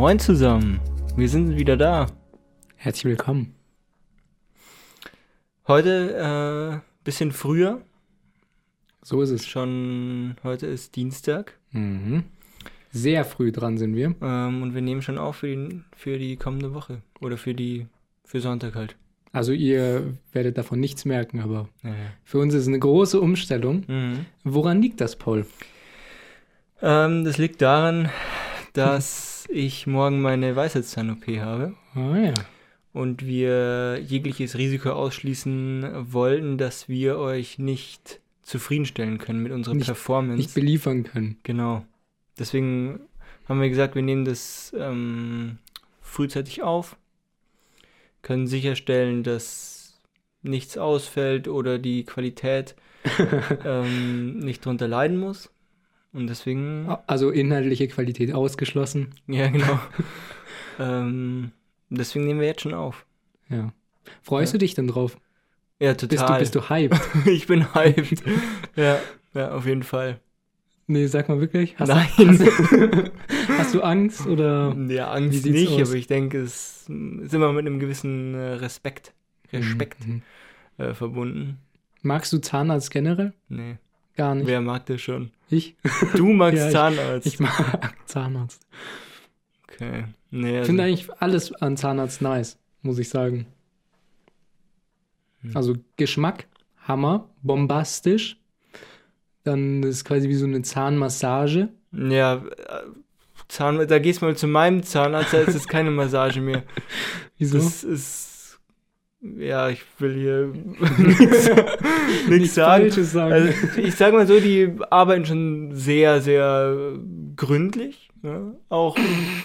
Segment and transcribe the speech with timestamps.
[0.00, 0.80] Moin zusammen,
[1.14, 2.06] wir sind wieder da.
[2.76, 3.54] Herzlich willkommen.
[5.68, 7.82] Heute äh, bisschen früher.
[9.02, 9.46] So ist es.
[9.46, 11.58] Schon heute ist Dienstag.
[11.72, 12.24] Mhm.
[12.90, 14.14] Sehr früh dran sind wir.
[14.22, 17.02] Ähm, und wir nehmen schon auf für die, für die kommende Woche.
[17.20, 17.86] Oder für die
[18.24, 18.96] für Sonntag halt.
[19.32, 21.94] Also ihr werdet davon nichts merken, aber Ja, ja.
[22.24, 23.84] für uns ist es eine große Umstellung.
[23.86, 24.24] Mhm.
[24.44, 25.44] Woran liegt das, Paul?
[26.80, 28.08] Ähm, das liegt daran,
[28.72, 31.74] dass ich morgen meine Weisheitszahn-OP habe.
[31.94, 32.34] Ah ja.
[32.92, 39.86] und wir jegliches Risiko ausschließen wollten, dass wir euch nicht zufriedenstellen können mit unserer Nicht-
[39.86, 40.36] Performance.
[40.42, 41.36] Nicht beliefern können.
[41.42, 41.84] genau.
[42.38, 43.00] Deswegen
[43.48, 45.58] haben wir gesagt, wir nehmen das ähm,
[46.00, 46.96] frühzeitig auf,
[48.22, 50.00] können sicherstellen, dass
[50.42, 52.74] nichts ausfällt oder die Qualität
[53.64, 55.50] ähm, nicht drunter leiden muss.
[56.12, 59.14] Und deswegen, Also inhaltliche Qualität ausgeschlossen.
[59.28, 59.78] ja genau.
[60.78, 61.52] ähm,
[61.88, 63.06] deswegen nehmen wir jetzt schon auf.
[63.48, 63.72] Ja.
[64.22, 64.58] Freust Ja.
[64.58, 65.16] du dich denn drauf?
[65.78, 66.34] Ja, Bist total.
[66.34, 67.00] du, bist du hyped?
[67.26, 68.22] ich bin hyped.
[68.76, 68.98] ja,
[69.34, 70.20] ja, auf jeden Fall.
[70.86, 71.78] nee, sag mal wirklich.
[71.78, 72.08] Hast, Nein.
[72.18, 73.10] Hast,
[73.58, 74.76] hast du Angst oder?
[74.88, 75.88] ja, Angst nicht, aus?
[75.88, 76.88] aber ich denke, es
[77.22, 79.12] ist immer mit einem gewissen äh, Respekt,
[79.52, 80.22] Respekt Mhm.
[80.78, 81.58] äh, verbunden.
[82.02, 83.32] Magst du Zahnarzt generell?
[83.48, 83.76] Nee,
[84.20, 84.46] Gar nicht.
[84.46, 85.30] wer mag das schon?
[85.48, 85.76] Ich?
[86.14, 87.26] Du magst Ja, ich- Zahnarzt.
[87.26, 88.66] Ich mag Zahnarzt.
[89.64, 90.04] okay.
[90.30, 93.46] Nee, Ich also, finde eigentlich alles an Zahnarzt nice, muss ich sagen.
[95.42, 95.56] Hm.
[95.56, 96.46] Also Geschmack,
[96.86, 98.36] Hammer, bombastisch.
[99.44, 101.70] Dann ist quasi wie so eine Zahnmassage.
[101.92, 102.42] ja, äh,
[103.48, 106.62] Zahn, da gehst du mal zu meinem Zahnarzt, da ist es keine Massage mehr.
[107.38, 107.56] Wieso?
[107.58, 108.29] Das ist,
[109.22, 110.52] ja, ich will hier
[112.28, 112.90] nichts, sagen.
[112.90, 113.32] Sagen.
[113.32, 116.94] Also, ich sag mal so, die arbeiten schon sehr, sehr
[117.36, 118.08] gründlich.
[118.22, 118.52] Ja?
[118.68, 118.96] Auch,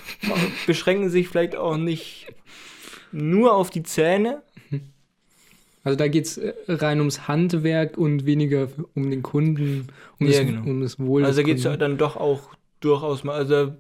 [0.68, 2.28] beschränken sich vielleicht auch nicht
[3.12, 4.42] nur auf die Zähne.
[5.84, 9.86] Also da geht es rein ums Handwerk und weniger um den Kunden,
[10.20, 10.64] um, Ja, das, genau.
[10.68, 11.80] um das Wohl Also da geht es Kunden.
[11.80, 13.36] dann doch auch durchaus mal.
[13.36, 13.76] Also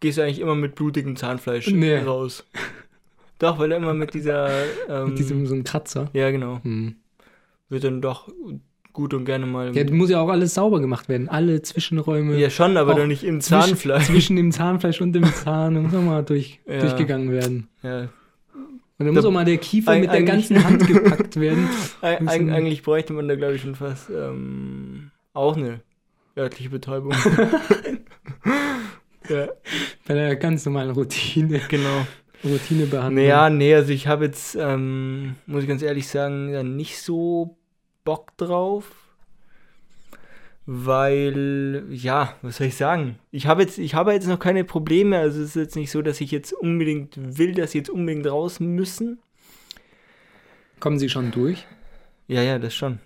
[0.00, 1.98] gehst du eigentlich immer mit blutigem Zahnfleisch Nee.
[1.98, 2.42] raus.
[3.38, 4.48] Doch, weil er immer mit dieser.
[4.88, 6.08] Ähm, Mit diesem so einem Kratzer.
[6.12, 6.60] ja, genau.
[6.62, 6.96] Hm.
[7.68, 8.28] Wird dann doch
[8.92, 9.76] gut und gerne mal.
[9.76, 11.28] Ja, muss ja auch alles sauber gemacht werden.
[11.28, 14.06] Alle Zwischenräume ja, schon, aber doch nicht im zwischen- Zahnfleisch.
[14.06, 15.82] zwischen dem Zahnfleisch und dem Zahn.
[15.82, 16.80] Muss auch mal durch, Ja.
[16.80, 17.68] durchgegangen werden.
[17.82, 18.08] Ja.
[18.98, 21.68] Und dann muss Da- auch mal der Kiefer mit der ganzen Hand gepackt werden.
[22.00, 25.80] Eig eigentlich bräuchte man da, glaube ich, schon fast ähm, auch eine
[26.38, 27.12] örtliche Betäubung.
[29.28, 29.48] ja,
[30.06, 32.06] Bei der ganz normalen Routine, genau.
[32.46, 33.14] Routinebehandlung.
[33.24, 37.56] Naja, nee, also ich habe jetzt, ähm, muss ich ganz ehrlich sagen, ja, nicht so
[38.04, 38.90] Bock drauf.
[40.68, 43.20] Weil, ja, was soll ich sagen?
[43.30, 45.16] Ich habe jetzt, ich habe jetzt noch keine Probleme.
[45.18, 48.26] Also es ist jetzt nicht so, dass ich jetzt unbedingt will, dass sie jetzt unbedingt
[48.26, 49.20] raus müssen.
[50.80, 51.64] Kommen Sie schon durch?
[52.26, 52.98] Ja, ja, das schon.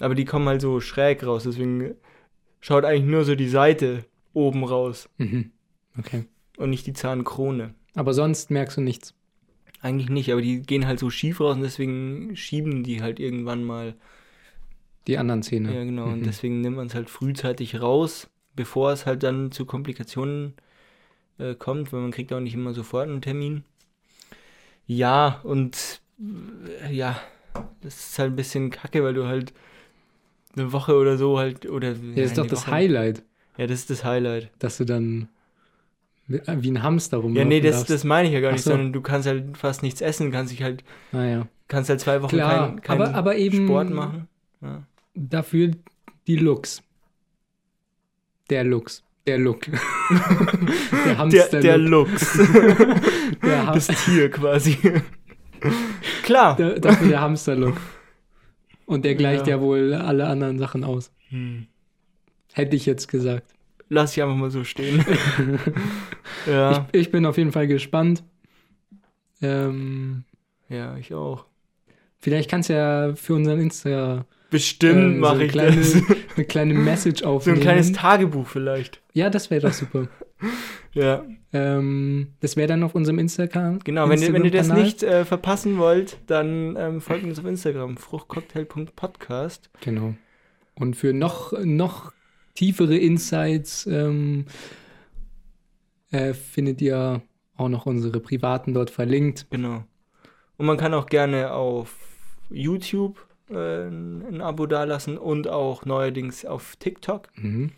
[0.00, 1.94] Aber die kommen halt so schräg raus, deswegen
[2.60, 5.52] schaut eigentlich nur so die Seite oben raus Mhm.
[5.98, 6.24] Okay.
[6.56, 7.74] und nicht die Zahnkrone.
[7.94, 9.14] Aber sonst merkst du nichts.
[9.82, 13.64] Eigentlich nicht, aber die gehen halt so schief raus und deswegen schieben die halt irgendwann
[13.64, 13.94] mal.
[15.06, 15.74] Die anderen Zähne.
[15.74, 16.10] Ja, genau.
[16.10, 16.24] Und Mhm.
[16.24, 20.54] deswegen nimmt man es halt frühzeitig raus, bevor es halt dann zu Komplikationen
[21.38, 23.64] äh, kommt, weil man kriegt auch nicht immer sofort einen Termin.
[24.86, 26.00] Ja, und
[26.82, 27.18] äh, ja,
[27.80, 29.52] das ist halt ein bisschen kacke, weil du halt
[30.54, 31.92] eine Woche oder so halt, oder...
[31.92, 33.22] Ja, das ist doch eine das Woche- Highlight,
[33.56, 34.50] Ja, das ist das Highlight.
[34.58, 35.28] dass du dann
[36.30, 37.90] wie wie ein Hamster Ja, rumlaufen nee, das, darfst.
[37.90, 38.70] das meine ich ja gar nicht, so.
[38.70, 41.46] sondern du kannst halt fast nichts essen, kannst dich halt, Naja.
[41.68, 44.28] kannst halt zwei Wochen Klar, keinen kein aber, aber eben Sport machen.
[44.62, 44.82] Ja.
[45.14, 45.72] dafür
[46.26, 46.82] die Looks.
[48.48, 49.02] Der Looks.
[49.26, 49.60] Der Look.
[49.70, 49.78] der
[51.04, 52.08] Der, Hamster der Look.
[52.10, 52.38] Lux.
[53.42, 54.76] Der, Ham das Tier quasi.
[56.22, 56.56] Klar.
[56.56, 57.76] der, dafür der Hamster-Look.
[58.86, 59.56] Und der gleicht Ja.
[59.56, 59.60] ja.
[59.62, 61.12] wohl alle anderen Sachen aus.
[61.28, 61.66] Hm.
[62.52, 63.44] Hätte ich jetzt gesagt.
[63.92, 65.04] Lass ich einfach mal so stehen.
[66.46, 66.86] ja.
[66.92, 68.22] Ich, ich bin auf jeden Fall gespannt.
[69.42, 70.24] Ähm,
[70.68, 71.44] ja, ich auch.
[72.18, 75.94] vielleicht kannst du ja für unseren Insta Bestimmt äh, so mache eine ich kleine, das.
[76.36, 77.58] eine kleine Message So aufnehmen.
[77.58, 79.00] ein kleines Tagebuch vielleicht.
[79.12, 80.08] ja, das wäre doch super.
[80.92, 83.80] Ja, ähm, das wäre dann auf unserem Instagram.
[83.80, 84.08] genau.
[84.08, 87.96] Wenn ihr, wenn ihr das nicht äh, verpassen wollt, dann ähm, folgt uns auf Instagram.
[87.96, 89.70] Fruchtcocktail.podcast.
[89.80, 90.14] Genau.
[90.74, 92.12] Und für noch, noch
[92.54, 94.46] tiefere Insights ähm,
[96.10, 97.22] äh, findet ihr
[97.56, 99.46] auch noch unsere privaten dort verlinkt.
[99.50, 99.84] Genau.
[100.56, 101.94] Und man kann auch gerne auf
[102.50, 107.28] YouTube äh, ein Abo dalassen und auch neuerdings auf TikTok.
[107.36, 107.72] Mhm.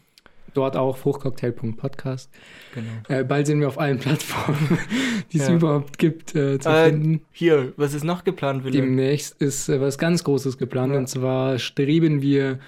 [0.54, 2.30] Dort auch fruchtcocktail.podcast.
[2.74, 2.90] Genau.
[3.08, 4.78] Äh, bald sind wir auf allen Plattformen,
[5.32, 5.54] die es Ja.
[5.54, 7.22] überhaupt gibt, äh, zu Äh, finden.
[7.32, 8.72] Hier, was ist noch geplant, Wille?
[8.82, 10.98] Demnächst ist äh, was ganz Großes geplant Ja.
[10.98, 12.58] und zwar streben wir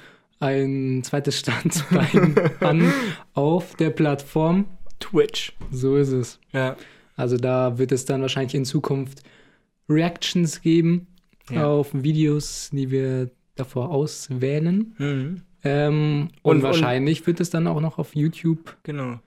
[0.45, 2.93] ein zweites Standbein an
[3.35, 4.67] auf der Plattform.
[5.01, 5.53] Twitch.
[5.71, 6.41] So ist es.
[6.53, 6.77] Ja.
[7.17, 9.23] Also da wird es dann wahrscheinlich in Zukunft
[9.89, 11.07] Reactions geben
[11.51, 11.67] Ja.
[11.67, 14.95] auf Videos, die wir davor auswählen.
[14.99, 15.43] Mhm.
[15.63, 18.77] Ähm, Und- und, wahrscheinlich wird es dann auch noch auf YouTube.
[18.83, 19.19] Genau.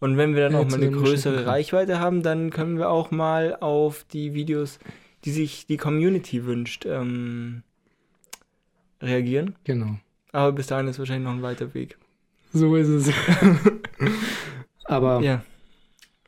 [0.00, 3.56] Und wenn wir dann auch mal eine größere Reichweite haben, dann können wir auch mal
[3.60, 4.78] auf die Videos,
[5.24, 7.62] die sich die Community wünscht, ähm,
[9.00, 9.54] reagieren.
[9.64, 9.98] Genau.
[10.34, 11.96] Aber bis dahin ist wahrscheinlich noch ein weiter Weg.
[12.52, 13.10] So ist es.
[14.84, 15.44] Aber Ja.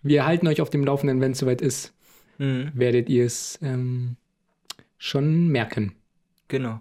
[0.03, 1.93] wir halten euch auf dem Laufenden, wenn es soweit ist,
[2.38, 2.70] Mhm.
[2.75, 4.17] werdet ihr es ähm,
[4.99, 5.94] schon merken.
[6.49, 6.81] Genau.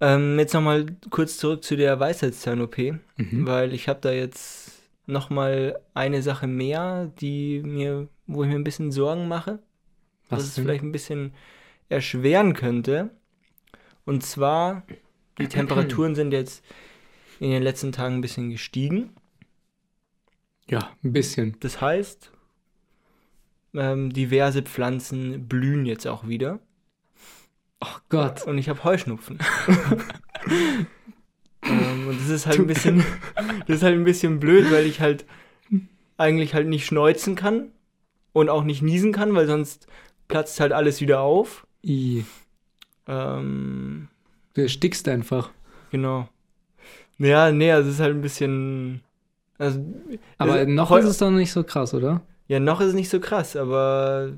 [0.00, 2.76] Ähm, jetzt nochmal kurz zurück zu der Weisheitszahn-OP,
[3.16, 3.46] Mhm.
[3.46, 4.70] weil ich habe da jetzt
[5.06, 9.58] nochmal eine Sache mehr, die mir, wo ich mir ein bisschen Sorgen mache.
[10.28, 11.34] was es vielleicht ein bisschen
[11.90, 13.10] erschweren könnte.
[14.06, 14.82] Und zwar,
[15.38, 16.64] die Temperaturen sind jetzt
[17.40, 19.10] in den letzten Tagen ein bisschen gestiegen.
[20.68, 21.56] Ja, ein bisschen.
[21.60, 22.30] Das heißt,
[23.74, 26.60] ähm, diverse Pflanzen blühen jetzt auch wieder.
[27.80, 28.46] Oh Gott.
[28.46, 29.38] Und ich habe Heuschnupfen.
[31.64, 33.04] ähm, und das ist halt ein bisschen,
[33.66, 35.26] das ist halt ein bisschen blöd, weil ich halt
[36.16, 37.72] eigentlich halt nicht schneuzen kann
[38.32, 39.88] und auch nicht niesen kann, weil sonst
[40.28, 41.66] platzt halt alles wieder auf.
[41.84, 42.24] I.
[43.08, 44.08] Ähm,
[44.54, 45.50] Du erstickst einfach.
[45.90, 46.28] Genau.
[47.18, 49.02] Ja, nee, also es ist halt ein bisschen.
[49.58, 49.80] Also,
[50.38, 52.22] Aber also noch ist es doch nicht so krass, oder?
[52.48, 54.32] Ja, noch ist es nicht so krass, aber.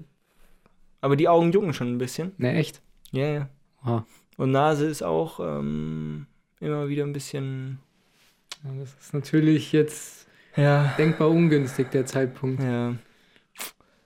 [1.00, 2.32] Aber die Augen jucken schon ein bisschen.
[2.38, 2.82] Ne, echt?
[3.10, 3.48] Ja, ja.
[3.82, 4.06] Aha.
[4.36, 6.26] Und Nase ist auch ähm,
[6.60, 7.78] immer wieder ein bisschen.
[8.64, 10.26] Ja, das ist natürlich jetzt
[10.56, 10.94] Ja.
[10.98, 12.62] denkbar ungünstig, der Zeitpunkt.
[12.62, 12.94] Ja.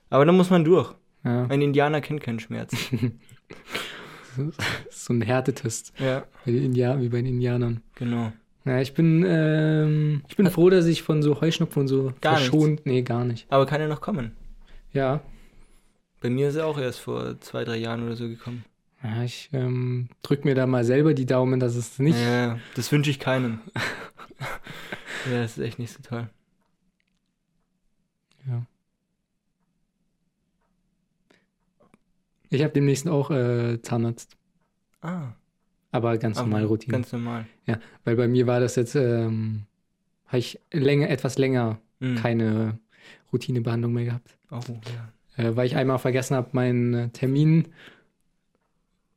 [0.09, 0.93] Aber da muss man durch.
[1.23, 1.45] Ja.
[1.47, 2.73] Ein Indianer kennt keinen Schmerz.
[4.89, 7.81] So ein Härtetest ja, bei den India wie bei den Indianern.
[7.95, 8.31] genau.
[8.65, 12.37] Ja, ich bin, ähm, ich bin froh, dass ich von so Heuschnupfen und so Gar
[12.37, 12.85] verschont.
[12.85, 13.47] Nee, gar nicht.
[13.49, 14.33] Aber kann ja noch kommen.
[14.91, 15.21] Ja.
[16.21, 18.65] Bei mir ist er auch erst vor zwei, drei Jahren oder so gekommen.
[19.01, 22.19] Ja, ich ähm, drück mir da mal selber die Daumen, dass es nicht.
[22.19, 23.61] Ja, das wünsche ich keinem.
[25.31, 26.29] ja, das ist echt nicht so toll.
[28.47, 28.65] Ja.
[32.49, 34.35] Ich habe demnächst auch äh, Zahnarzt,
[35.01, 35.33] Ah.
[35.91, 36.93] aber ganz aber normal Routine.
[36.93, 37.45] Ganz normal.
[38.03, 39.63] Weil bei mir war das jetzt, ähm,
[40.27, 42.15] habe ich länger, etwas länger Mhm.
[42.15, 42.79] keine
[43.33, 44.37] Routinebehandlung mehr gehabt.
[44.51, 44.59] Oh,
[45.37, 45.43] ja.
[45.43, 47.67] Äh, weil ich einmal vergessen habe, meinen Termin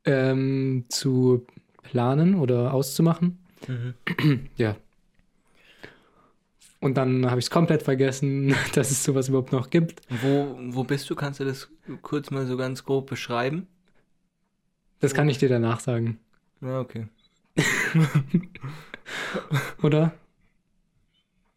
[0.05, 1.45] ähm, zu
[1.81, 3.39] planen oder auszumachen.
[3.67, 3.93] Mhm.
[4.57, 4.75] Ja.
[6.81, 10.01] Und dann habe ich es komplett vergessen, dass es sowas überhaupt noch gibt.
[10.09, 11.15] Wo, wo bist du?
[11.15, 11.69] Kannst du das
[12.01, 13.67] kurz mal so ganz grob beschreiben?
[14.99, 16.19] Das kann ich dir danach sagen,
[16.61, 17.07] Ja, okay.
[19.81, 20.13] oder?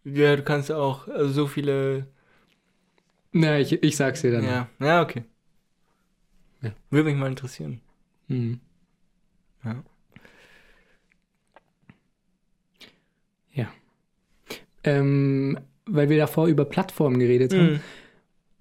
[0.04, 2.06] Ja, du kannst auch also so viele.
[3.32, 4.68] Na, ich, ich sag's dir danach.
[4.80, 5.24] Ja, ja, okay.
[6.62, 6.72] Ja.
[6.90, 7.80] Würde mich mal interessieren.
[8.28, 8.60] Hm.
[9.64, 9.84] Ja.
[13.52, 13.68] Ja.
[14.84, 17.80] Ähm, weil wir davor über Plattformen geredet haben.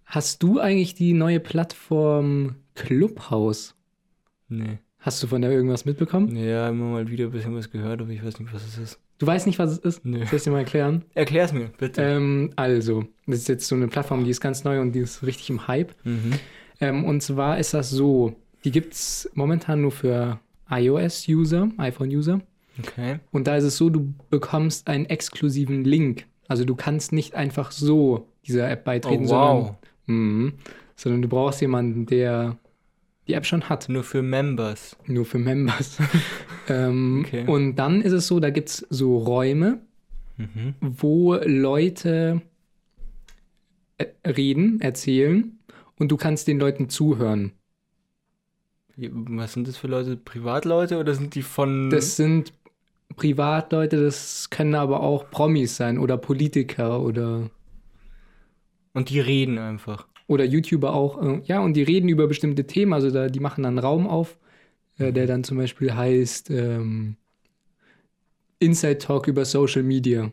[0.06, 3.76] Hast du eigentlich die neue Plattform Clubhouse?
[4.50, 4.78] Nee.
[5.00, 6.36] Hast du von der irgendwas mitbekommen?
[6.36, 9.00] Ja, immer mal wieder ein bisschen was gehört, aber ich weiß nicht, was es ist.
[9.18, 10.06] Du weißt nicht, was es ist?
[10.06, 10.26] Nö.
[10.26, 11.06] Soll ich dir mal erklären?
[11.14, 12.02] Erklär's mir, bitte.
[12.02, 15.24] Ähm, also, das ist jetzt so eine Plattform, die ist ganz neu und die ist
[15.24, 15.94] richtig im Hype.
[16.04, 16.34] Mhm.
[16.82, 22.42] Ähm, und zwar ist das so, die gibt es momentan nur für iOS-User, iPhone-User.
[22.80, 23.20] Okay.
[23.32, 26.26] Und da ist es so, du bekommst einen exklusiven Link.
[26.48, 29.30] Also du kannst nicht einfach so dieser App Oh, beitreten, wow.
[29.30, 29.76] sondern,
[30.08, 30.54] Mhm.
[30.96, 32.58] sondern du brauchst jemanden, der
[33.28, 33.90] die App schon hat.
[33.90, 34.96] Nur für Members.
[35.08, 35.98] Nur für Members.
[36.70, 37.44] ähm, Okay.
[37.48, 39.80] Und dann ist es so, da gibt es so Räume,
[40.38, 40.76] Mhm.
[40.82, 42.42] wo Leute
[43.98, 45.58] äh, reden, erzählen
[45.98, 47.54] und du kannst den Leuten zuhören.
[48.98, 50.18] Was sind das für Leute?
[50.18, 51.90] Privatleute oder sind die von.
[51.90, 52.54] Das sind
[53.16, 57.50] Privatleute, das können aber auch Promis sein oder Politiker oder,
[58.96, 60.08] Und die reden einfach.
[60.28, 61.22] oder YouTuber auch.
[61.22, 62.94] äh, Ja, und die reden über bestimmte Themen.
[62.94, 64.40] Also da, die machen dann einen Raum auf,
[64.98, 67.18] äh, der dann zum Beispiel heißt ähm,
[68.60, 70.32] Inside Talk über Social Media.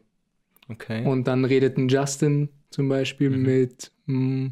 [0.69, 1.05] Okay.
[1.07, 3.43] Und dann redet ein Justin zum Beispiel Mhm.
[3.43, 4.51] mit mh,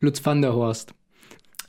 [0.00, 0.92] Lutz van der Horst.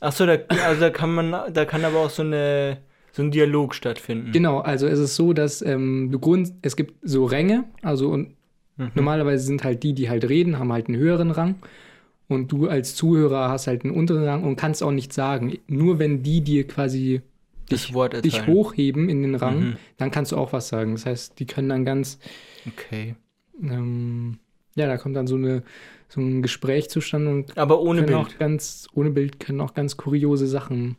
[0.00, 2.78] Achso, da, also da kann man, da kann aber auch so eine
[3.12, 4.30] so ein Dialog stattfinden.
[4.32, 8.36] Genau, also es ist so, dass ähm, du Grund, es gibt so Ränge, also und
[8.78, 8.90] Mhm.
[8.94, 11.56] Normalerweise sind halt die, die halt reden, haben halt einen höheren Rang.
[12.28, 15.58] Und du als Zuhörer hast halt einen unteren Rang und kannst auch nichts sagen.
[15.66, 17.22] Nur wenn die dir quasi
[17.68, 19.76] Das Wort dich hochheben in den Rang, Mhm.
[19.98, 20.92] dann kannst du auch was sagen.
[20.92, 22.18] Das heißt, die können dann ganz,
[22.66, 23.14] Okay.
[23.62, 24.38] ähm,
[24.74, 25.62] ja, da kommt dann so, eine,
[26.08, 28.38] so ein Gespräch zustande und Aber ohne Bild.
[28.38, 30.96] ganz, ohne Bild können auch ganz kuriose Sachen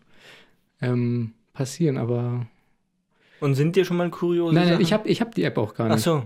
[0.82, 1.98] ähm, passieren.
[1.98, 2.48] Aber
[3.40, 4.82] Und sind dir schon mal kuriose nein, nein, Sachen?
[4.84, 6.04] ich habe ich hab die App auch gar Ach nicht.
[6.04, 6.24] so.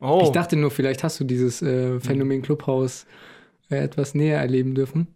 [0.00, 0.20] Oh.
[0.24, 3.06] Ich dachte nur, vielleicht hast du dieses äh, Phänomen Clubhouse
[3.70, 5.06] äh, etwas näher erleben dürfen.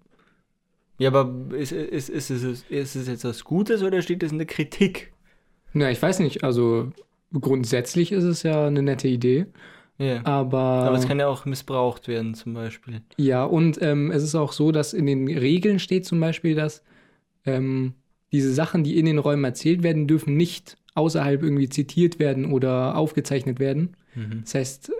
[0.98, 4.38] ja, aber ist, ist, ist, es, ist es jetzt was Gutes oder steht das in
[4.38, 5.12] der Kritik?
[5.72, 6.90] Na, ich weiß nicht, also
[7.38, 9.46] grundsätzlich ist es ja eine nette Idee,
[9.98, 10.24] Ja.
[10.24, 13.02] aber, Aber es kann ja auch missbraucht werden, zum Beispiel.
[13.18, 16.82] ja, und ähm, es ist auch so, dass in den Regeln steht zum Beispiel, dass
[17.46, 17.94] ähm,
[18.32, 22.96] diese Sachen, die in den Räumen erzählt werden, dürfen nicht außerhalb irgendwie zitiert werden oder
[22.96, 23.96] aufgezeichnet werden.
[24.14, 24.40] Mhm.
[24.42, 24.92] Das heißt,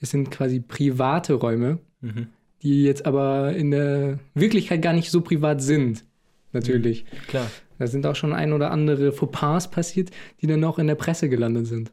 [0.00, 2.26] es sind quasi private Räume, Mhm.
[2.62, 6.04] die jetzt aber in der Wirklichkeit gar nicht so privat sind.
[6.52, 7.04] Natürlich.
[7.28, 7.50] Klar.
[7.78, 10.10] Da sind auch schon ein oder andere Fauxpas passiert,
[10.40, 11.92] die dann auch in der Presse gelandet sind.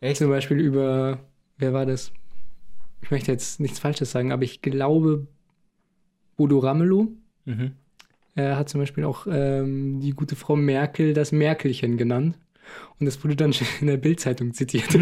[0.00, 0.16] Echt?
[0.18, 1.20] Zum Beispiel über,
[1.58, 2.12] wer war das?
[3.02, 5.26] Ich möchte jetzt nichts Falsches sagen, aber ich glaube,
[6.36, 7.08] Bodo Ramelow
[7.44, 7.72] Mhm.
[8.34, 12.38] er hat zum Beispiel auch ähm, die gute Frau Merkel das Merkelchen genannt.
[13.00, 14.88] Und das wurde dann schon in der Bildzeitung zitiert.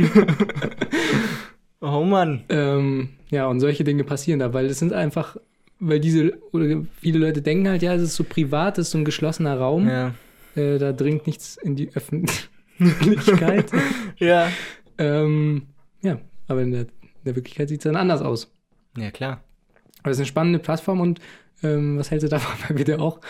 [1.81, 2.43] Oh Mann.
[2.49, 5.37] ähm, ja, und solche Dinge passieren da, weil es sind einfach,
[5.79, 8.99] weil diese, oder viele Leute denken halt, ja, es ist so privat, es ist so
[8.99, 10.15] ein geschlossener Raum, Ja.
[10.57, 13.71] äh, da dringt nichts in die Öffentlichkeit.
[14.19, 14.51] Ja.
[14.99, 15.67] ähm,
[16.01, 16.19] ja,
[16.49, 16.89] aber in der, in
[17.27, 18.51] der Wirklichkeit sieht es dann anders aus.
[18.97, 19.43] Ja, klar.
[20.03, 21.21] Aber es ist eine spannende Plattform und
[21.63, 23.21] ähm, was hältst du davon, wenn wir da auch,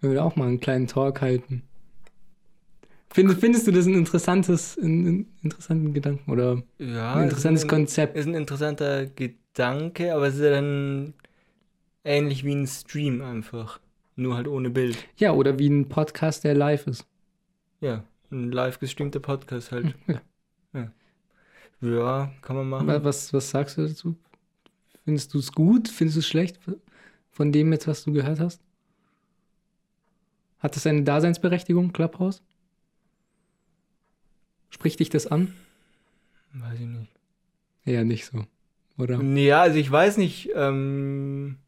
[0.00, 1.62] wenn wir da auch mal einen kleinen Talk halten?
[3.14, 7.14] Findest, findest du das ein interessantes, einen, einen interessanten Gedanken oder Ja.
[7.14, 8.16] ein interessantes ist ein, Konzept?
[8.16, 11.12] ist ein interessanter Gedanke, aber es ist ja dann
[12.04, 13.80] ähnlich wie ein Stream einfach.
[14.16, 14.96] Nur halt ohne Bild.
[15.16, 17.06] Ja, oder wie ein Podcast, der live ist.
[17.80, 18.04] Ja.
[18.30, 19.94] Ein live gestreamter Podcast halt.
[20.06, 20.20] Ja.
[21.82, 22.86] Ja, kann man machen.
[22.86, 24.14] Wa- Was, was sagst du dazu?
[25.04, 25.88] Findest du es gut?
[25.88, 26.58] Findest du es schlecht
[27.30, 28.60] von dem jetzt, was du gehört hast?
[30.60, 32.40] Hat das eine Daseinsberechtigung, Clubhouse?
[34.72, 35.52] Spricht dich das an?
[36.54, 37.12] Weiß ich nicht.
[37.84, 38.46] Eher nicht so,
[38.96, 39.20] oder?
[39.22, 40.48] Ja, also ich weiß nicht.
[40.54, 41.58] Ähm,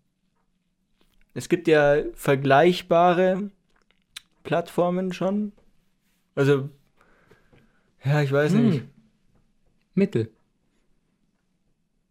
[1.35, 3.51] es gibt ja vergleichbare
[4.43, 5.53] Plattformen schon.
[6.35, 6.71] Also,
[8.05, 8.69] ja, ich weiß Hm.
[8.71, 8.85] nicht.
[9.95, 10.31] Mittel.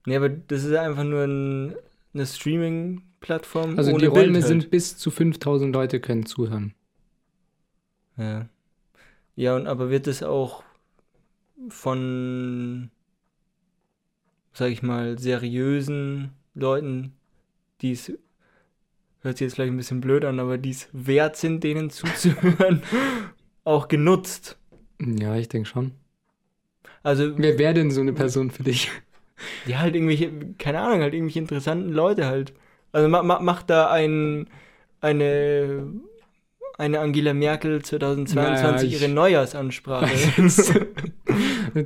[0.06, 1.76] Nee, aber das ist einfach nur ein,
[2.14, 3.78] eine Streaming-Plattform.
[3.80, 4.46] Also ohne die Räume halt.
[4.46, 6.76] sind bis zu 5000 Leute können zuhören.
[8.18, 8.48] Ja.
[9.36, 10.64] Ja, und aber wird es auch
[11.70, 12.90] von,
[14.54, 17.14] sag ich mal, seriösen Leuten,
[17.82, 18.12] die es,
[19.22, 22.84] hört sich jetzt vielleicht ein bisschen blöd an, aber die es wert sind, denen zuzuhören,
[23.64, 24.58] auch genutzt.
[25.00, 25.92] Ja, ich denke schon.
[27.02, 28.90] Also, Wer wäre denn so eine Person für dich?
[29.66, 32.54] ja, halt irgendwelche, keine Ahnung, halt irgendwelche interessanten Leute halt.
[32.92, 34.48] Also ma, ma, macht da ein,
[35.02, 35.88] eine,
[36.78, 40.08] eine Angela Merkel 2022 Naja, ihre Neujahrsansprache.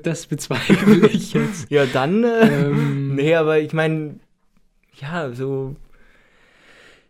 [0.03, 1.69] das bezweifle ich jetzt.
[1.69, 4.19] ja, dann, äh, ähm, Nee, aber ich meine,
[4.99, 5.75] ja, so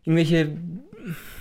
[0.04, 0.58] irgendwelche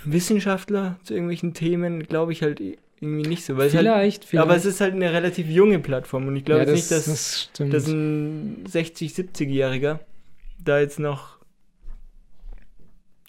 [0.03, 2.59] Wissenschaftler zu irgendwelchen Themen glaube ich halt
[2.99, 3.57] irgendwie nicht so.
[3.57, 4.43] Weil es halt, vielleicht, vielleicht.
[4.43, 7.59] aber es ist halt eine relativ junge Plattform und ich glaube ja, jetzt das, nicht,
[7.59, 9.99] dass, das dass ein 60-, 70-Jähriger
[10.63, 11.37] da jetzt noch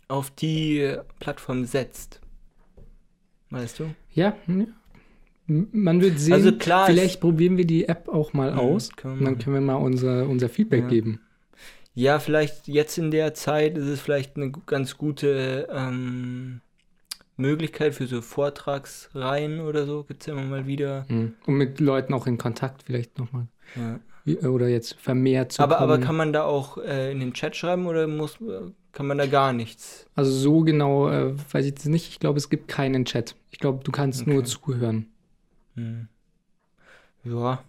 [0.09, 2.21] auf die Plattform setzt.
[3.51, 3.95] Weißt du?
[4.13, 4.65] ja, ja.
[5.49, 6.35] Man wird sehen.
[6.35, 8.91] Also klar vielleicht probieren wir die App auch mal aus.
[9.03, 10.89] Und dann können wir mal unser, unser Feedback Ja.
[10.89, 11.21] geben.
[11.95, 16.61] Ja, vielleicht jetzt in der Zeit ist es vielleicht eine ganz gute ähm,
[17.37, 20.05] Möglichkeit für so Vortragsreihen oder so.
[20.05, 21.07] Gibt es ja immer mal wieder.
[21.09, 21.35] Mhm.
[21.47, 23.49] Und mit Leuten auch in Kontakt vielleicht nochmal.
[23.75, 23.99] Ja.
[24.49, 26.05] Oder jetzt vermehrt zu Aber, aber kommen.
[26.05, 29.27] kann man da auch äh, in den Chat schreiben oder muss, äh, kann man da
[29.27, 30.07] gar nichts?
[30.15, 32.09] Also so genau äh, weiß ich jetzt nicht.
[32.11, 33.35] Ich glaube, es gibt keinen Chat.
[33.51, 34.47] Ich glaube, du kannst nur Okay.
[34.47, 35.07] zuhören.
[35.79, 36.09] Hm.
[37.25, 37.63] Ja.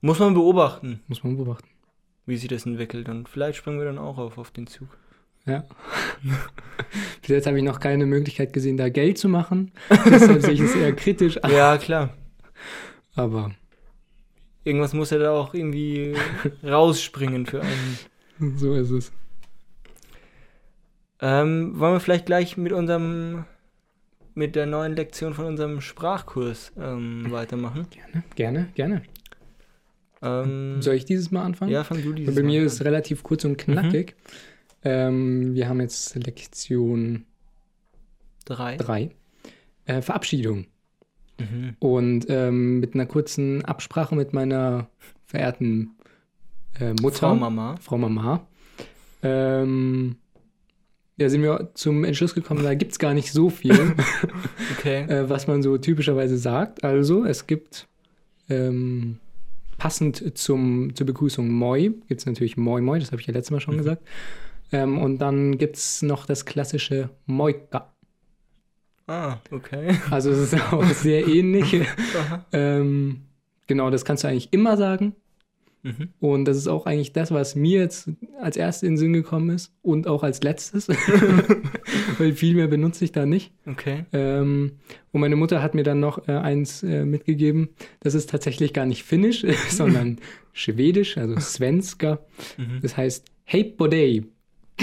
[0.00, 1.68] Muss man beobachten, Muss man beobachten.
[2.26, 3.08] wie sich das entwickelt.
[3.08, 4.88] Und vielleicht springen wir dann auch auf, auf den Zug.
[5.46, 5.64] Ja.
[7.20, 9.72] Bis jetzt habe ich noch keine Möglichkeit gesehen, da Geld zu machen.
[10.06, 11.36] Deshalb sehe ich es eher kritisch.
[11.38, 11.50] an.
[11.52, 12.14] Ja, klar.
[13.14, 13.52] Aber
[14.66, 16.14] Irgendwas muss ja da auch irgendwie
[16.62, 18.56] rausspringen für einen.
[18.56, 19.12] so ist es.
[21.20, 23.44] Ähm, wollen wir vielleicht gleich mit unserem,
[24.34, 27.86] mit der neuen Lektion von unserem Sprachkurs ähm, weitermachen?
[27.90, 29.02] Gerne, gerne, gerne.
[30.22, 31.70] Ähm, Soll ich dieses Mal anfangen?
[31.70, 32.86] ja, fang du dieses Bei mir Mal ist es an.
[32.86, 34.16] relativ kurz und knackig.
[34.82, 37.24] Ähm, wir haben jetzt Lektion
[38.44, 38.76] drei.
[38.76, 39.10] 3.
[39.86, 40.66] Äh, Verabschiedung.
[41.38, 41.76] Mhm.
[41.78, 44.88] Und ähm, mit einer kurzen Absprache mit meiner
[45.26, 45.90] verehrten
[46.80, 47.76] äh, Mutter, Frau Mama.
[47.80, 48.46] Frau Mama,
[49.22, 50.16] ähm,
[51.16, 53.72] ja, sind wir zum Entschluss gekommen, da gibt es gar nicht so viel,
[54.78, 55.02] Okay.
[55.08, 56.82] äh, was man so typischerweise sagt.
[56.84, 57.86] Also, es gibt
[58.48, 59.18] ähm,
[59.78, 63.50] passend zum, zur Begrüßung Moi, gibt es natürlich Moi Moi, das habe ich ja letztes
[63.52, 63.78] Mal schon Mhm.
[63.78, 64.02] gesagt.
[64.72, 67.92] Ähm, und dann gibt es noch das klassische Moika.
[69.06, 69.96] Ah, okay.
[70.10, 71.76] Also, es ist auch sehr ähnlich.
[72.52, 73.20] Ähm,
[73.66, 75.14] genau, das kannst du eigentlich immer sagen.
[75.84, 76.08] Mhm.
[76.18, 78.08] Und das ist auch eigentlich das, was mir jetzt
[78.40, 80.88] als erstes in den Sinn gekommen ist und auch als letztes,
[82.18, 83.52] weil viel mehr benutze ich da nicht.
[83.66, 84.06] Okay.
[84.12, 84.72] Ähm,
[85.12, 87.68] und meine Mutter hat mir dann noch äh, eins äh, mitgegeben,
[88.00, 90.18] das ist tatsächlich gar nicht Finnisch, sondern
[90.52, 92.18] Schwedisch, also Svenska.
[92.56, 92.80] Mhm.
[92.80, 94.22] Das heißt Hey Podei.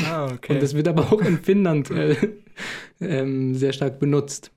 [0.06, 0.54] Ah, okay.
[0.54, 2.16] Und das wird aber auch in Finnland äh,
[3.02, 4.52] ähm, sehr stark benutzt.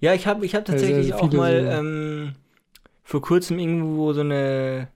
[0.00, 2.32] Ja, ich habe ich hab Also tatsächlich auch mal ähm,
[3.02, 4.88] vor kurzem irgendwo so eine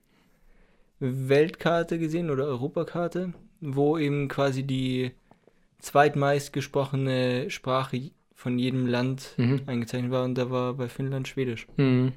[1.01, 5.13] Weltkarte gesehen oder Europakarte, wo eben quasi die
[5.79, 9.63] zweitmeist gesprochene Sprache von jedem Land Mhm.
[9.67, 12.13] eingezeichnet war und da war bei Finnland Schwedisch Mhm.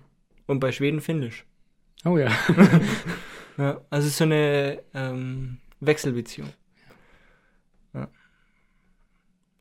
[0.47, 1.45] und bei Schweden Finnisch.
[2.05, 2.29] Oh ja.
[3.57, 6.47] Ja, also es ist so eine ähm, Wechselbeziehung.
[7.93, 8.07] Ja.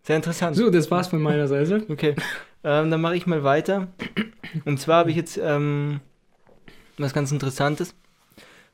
[0.04, 0.54] Sehr interessant.
[0.54, 1.84] So, das war's von meiner Seite.
[1.88, 2.14] Okay,
[2.62, 3.88] ähm, dann mache ich mal weiter.
[4.64, 5.98] Und zwar habe ich jetzt ähm,
[6.96, 7.96] was ganz Interessantes.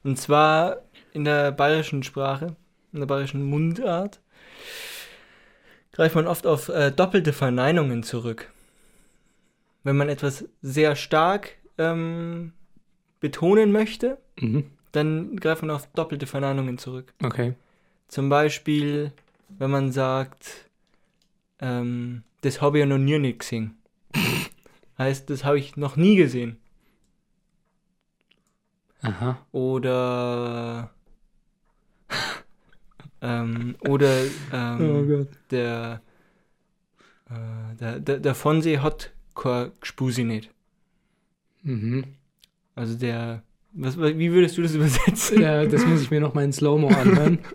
[0.05, 0.83] Und zwar
[1.13, 2.55] in der bayerischen Sprache,
[2.93, 4.21] in der bayerischen Mundart,
[5.93, 8.51] greift man oft auf äh, doppelte Verneinungen zurück.
[9.83, 12.53] Wenn man etwas sehr stark ähm,
[13.21, 14.65] betonen möchte, Mhm.
[14.93, 17.13] dann greift man auf doppelte Verneinungen zurück.
[17.23, 17.55] Okay.
[18.09, 19.13] Zum Beispiel,
[19.49, 20.69] wenn man sagt,
[21.61, 23.77] ähm, das habe ich ja noch nie gesehen.
[24.99, 26.59] heißt, das habe ich noch nie gesehen.
[29.05, 29.39] Aha.
[29.53, 30.91] Oder
[33.23, 35.29] ähm, oder ähm, oh Gott.
[35.51, 36.01] der,
[37.31, 40.51] äh, der, der, der Fonse hat kein Gspusi nicht.
[41.63, 42.05] Mhm.
[42.75, 45.41] Also der, was, wie würdest du das übersetzen?
[45.41, 47.39] Ja, das muss ich mir noch mal in Slow-Mo anhören.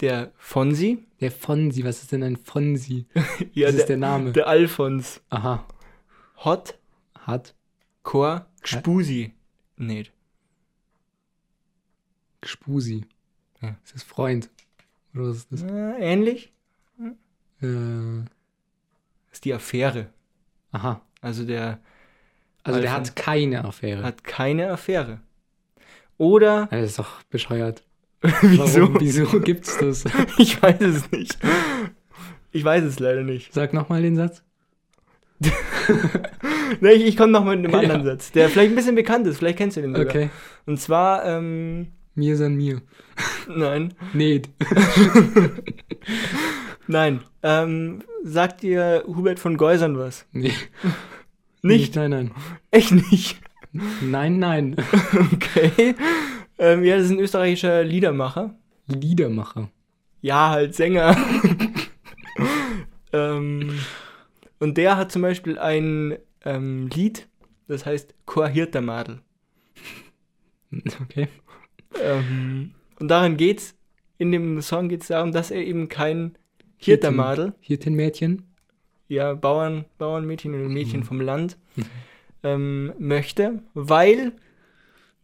[0.00, 1.06] Der Fonsi?
[1.20, 3.04] Der Fonsi, was ist denn ein Fonsi?
[3.52, 4.32] Ja, das der, ist der Name.
[4.32, 5.66] der Alfons Aha.
[6.36, 6.78] hat
[7.14, 7.54] Hat
[8.02, 9.34] kein Gspusi
[9.76, 10.12] nicht.
[12.44, 13.04] Spusi.
[13.60, 13.76] Ja.
[13.84, 14.48] Ist das Freund?
[15.14, 15.62] Oder was ist das?
[15.62, 16.52] Äh, ähnlich?
[17.62, 18.20] Äh,
[19.32, 20.06] ist die Affäre.
[20.72, 21.00] aha.
[21.20, 21.78] Also der
[22.62, 24.02] Also der hat keine Affäre.
[24.02, 25.20] hat keine Affäre.
[26.16, 27.82] Oder, Ja, das ist doch bescheuert.
[28.42, 28.82] wieso?
[28.82, 30.04] Warum, wieso gibt's das?
[30.38, 31.38] Ich weiß es nicht.
[32.52, 33.52] Ich weiß es leider nicht.
[33.54, 34.42] Sag nochmal den Satz.
[36.80, 37.78] Nee, ich, ich komme noch mit einem Ja.
[37.80, 39.38] anderen Satz, der vielleicht ein bisschen bekannt ist.
[39.38, 40.08] Vielleicht kennst du den sogar.
[40.08, 40.30] Okay.
[40.66, 41.88] Und zwar, ähm,
[42.20, 42.82] Mir san mir.
[43.48, 44.42] nein, Nee.
[46.86, 47.22] nein.
[47.42, 50.26] Ähm, sagt dir Hubert von Geusern was?
[50.32, 50.52] Nee.
[51.62, 51.96] Nicht?
[51.96, 52.30] Nein, nein.
[52.70, 53.40] Echt nicht?
[54.02, 54.76] Nein, nein.
[55.32, 55.94] Okay.
[56.58, 58.54] Ähm, ja, das ist ein österreichischer Liedermacher.
[58.86, 59.70] Liedermacher.
[60.20, 61.16] Ja, halt Sänger.
[63.14, 63.78] ähm,
[64.58, 67.28] und der hat zum Beispiel ein ähm, Lied,
[67.66, 69.20] das heißt Chor Hirtermadel.
[71.02, 71.28] Okay.
[71.98, 73.74] Ähm, und darin geht's,
[74.18, 76.36] in dem Song geht's darum, dass er eben kein
[76.76, 78.44] Hirtermadel, Hirtenmädchen.
[79.08, 81.04] ja, Bauern, Bauernmädchen oder Mädchen Mhm.
[81.04, 81.84] vom Land, Mhm.
[82.42, 84.32] ähm, möchte, weil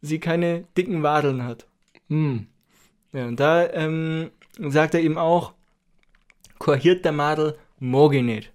[0.02, 1.66] sie keine dicken Wadeln hat.
[2.08, 2.46] Hm.
[3.12, 5.54] Ja, und da ähm, sagt er eben auch,
[6.58, 8.52] Chor Hirtermadel mag ich nicht.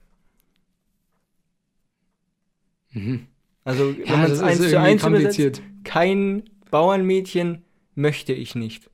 [2.93, 3.27] Mhm.
[3.63, 5.61] Also, wenn Ja, man das es eins zu eins übersetzt, kompliziert.
[5.83, 7.63] kein Bauernmädchen
[7.95, 8.89] möchte ich nicht.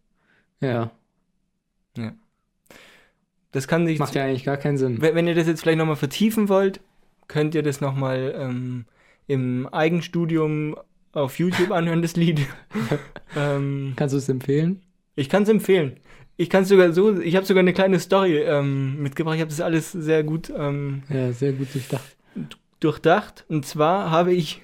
[0.62, 0.92] Ja,
[3.52, 5.02] Das kann sich, macht ja eigentlich gar keinen Sinn.
[5.02, 6.80] wenn, wenn ihr das jetzt vielleicht nochmal vertiefen wollt,
[7.28, 8.86] könnt ihr das nochmal ähm,
[9.28, 10.76] im Eigenstudium
[11.14, 12.42] auf YouTube anhören, das Lied.
[13.36, 14.82] ähm, Kannst du es empfehlen?
[15.16, 15.98] ich kann es empfehlen.
[16.40, 19.36] Ich kann sogar so, ich habe sogar eine kleine Story ähm, mitgebracht.
[19.36, 22.16] Ich habe das alles sehr gut ähm, Ja, sehr gut durchdacht.
[22.80, 23.46] durchdacht.
[23.50, 24.62] Und zwar habe ich,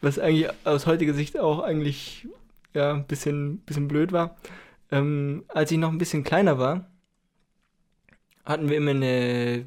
[0.00, 2.28] was eigentlich aus heutiger Sicht auch eigentlich
[2.74, 4.36] ja, ein bisschen, bisschen blöd war,
[4.90, 6.88] ähm, als ich noch ein bisschen kleiner war,
[8.44, 9.66] hatten wir immer eine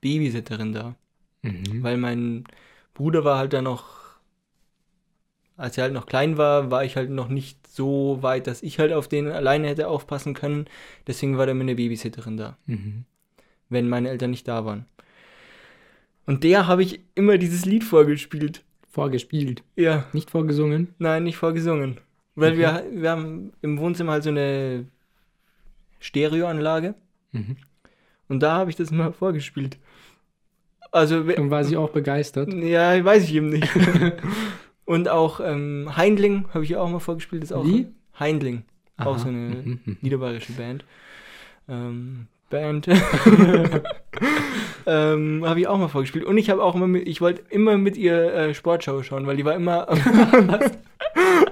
[0.00, 0.94] Babysitterin da.
[1.42, 1.82] Mhm.
[1.82, 2.44] Weil mein
[2.94, 4.04] Bruder war halt da noch
[5.56, 8.80] als er halt noch klein war, war ich halt noch nicht so weit, dass ich
[8.80, 10.66] halt auf den alleine hätte aufpassen können.
[11.06, 13.04] Deswegen war da mit einer Babysitterin da, Mhm.
[13.68, 14.86] wenn meine Eltern nicht da waren.
[16.26, 18.64] Und der habe ich immer dieses Lied vorgespielt.
[18.90, 20.92] Vorgespielt, Ja, nicht vorgesungen.
[20.98, 21.98] nein, nicht vorgesungen.
[22.36, 24.86] Weil wir, wir haben im Wohnzimmer halt so eine
[26.00, 26.94] Stereoanlage
[27.32, 27.56] Mhm.
[28.28, 29.76] und da habe ich das immer vorgespielt.
[30.92, 32.52] Also, Und war sie auch begeistert.
[32.54, 33.68] ja, weiß ich eben nicht.
[34.84, 37.42] und auch ähm, Heindling habe ich auch mal vorgespielt.
[37.42, 37.88] Ist auch Wie?
[38.20, 38.62] Heindling,
[38.96, 39.18] auch Aha.
[39.18, 39.96] so eine Mhm, mhm.
[40.02, 40.84] niederbayerische Band.
[41.68, 42.86] Ähm, Band.
[44.86, 46.24] ähm, habe ich auch mal vorgespielt.
[46.24, 49.36] Und ich habe auch immer mit, ich wollte immer mit ihr äh, Sportschau schauen, weil
[49.36, 49.88] die war immer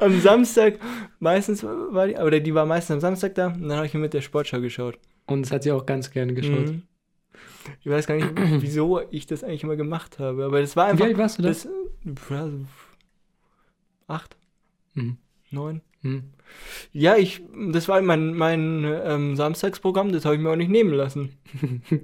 [0.00, 0.78] am, am Samstag,
[1.20, 4.14] meistens war die, oder die war meistens am Samstag da und dann habe ich mit
[4.14, 4.98] der Sportschau geschaut.
[5.26, 6.66] Und das hat sie auch ganz gerne geschaut.
[6.70, 6.82] Mhm.
[7.80, 8.28] Ich weiß gar nicht,
[8.60, 11.04] wieso ich das eigentlich immer gemacht habe, aber das war Wie einfach.
[11.06, 11.48] alt warst du da?
[11.48, 11.68] Das,
[14.08, 14.36] acht,
[14.94, 15.16] Mhm.
[15.50, 15.80] neun.
[16.02, 16.24] Mhm.
[16.92, 17.40] Ja, ich,
[17.70, 21.36] das war mein, mein ähm, Samstagsprogramm, das habe ich mir auch nicht nehmen lassen.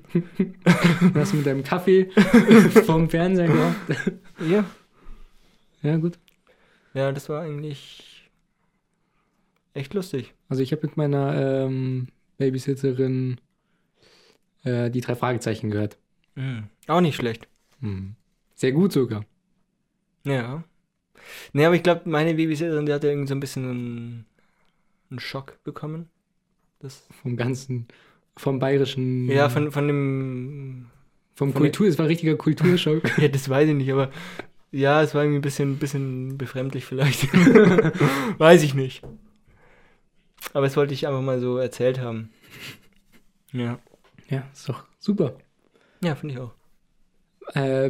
[1.12, 2.10] Du hast mit deinem Kaffee
[2.86, 3.76] vom Fernseher gemacht.
[4.48, 4.64] Ja.
[5.82, 6.18] Ja, gut.
[6.94, 8.30] Ja, das war eigentlich
[9.74, 10.34] echt lustig.
[10.48, 13.40] Also ich habe mit meiner ähm, Babysitterin
[14.64, 15.98] äh, die drei Fragezeichen gehört.
[16.86, 17.48] Auch nicht schlecht.
[17.80, 18.14] Mhm.
[18.54, 19.24] Sehr gut sogar.
[20.24, 20.62] Ja.
[21.52, 24.26] Nee, aber ich glaube, meine Babysitterin, die hat ja irgendwie so ein bisschen einen,
[25.10, 26.08] einen Schock bekommen.
[26.80, 27.88] Das, Vom ganzen,
[28.36, 30.86] vom bayerischen, ja, von, von dem.
[31.34, 33.02] vom Kultur, es war ein richtiger Kulturschock.
[33.18, 34.10] Ja, das weiß ich nicht, aber
[34.70, 37.32] ja, es war irgendwie ein bisschen, bisschen befremdlich vielleicht.
[38.38, 39.02] weiß ich nicht.
[40.52, 42.30] Aber das wollte ich einfach mal so erzählt haben.
[43.52, 43.78] Ja.
[44.28, 45.34] ja, ist doch super.
[46.02, 46.54] Ja, finde ich auch.
[47.54, 47.88] Äh,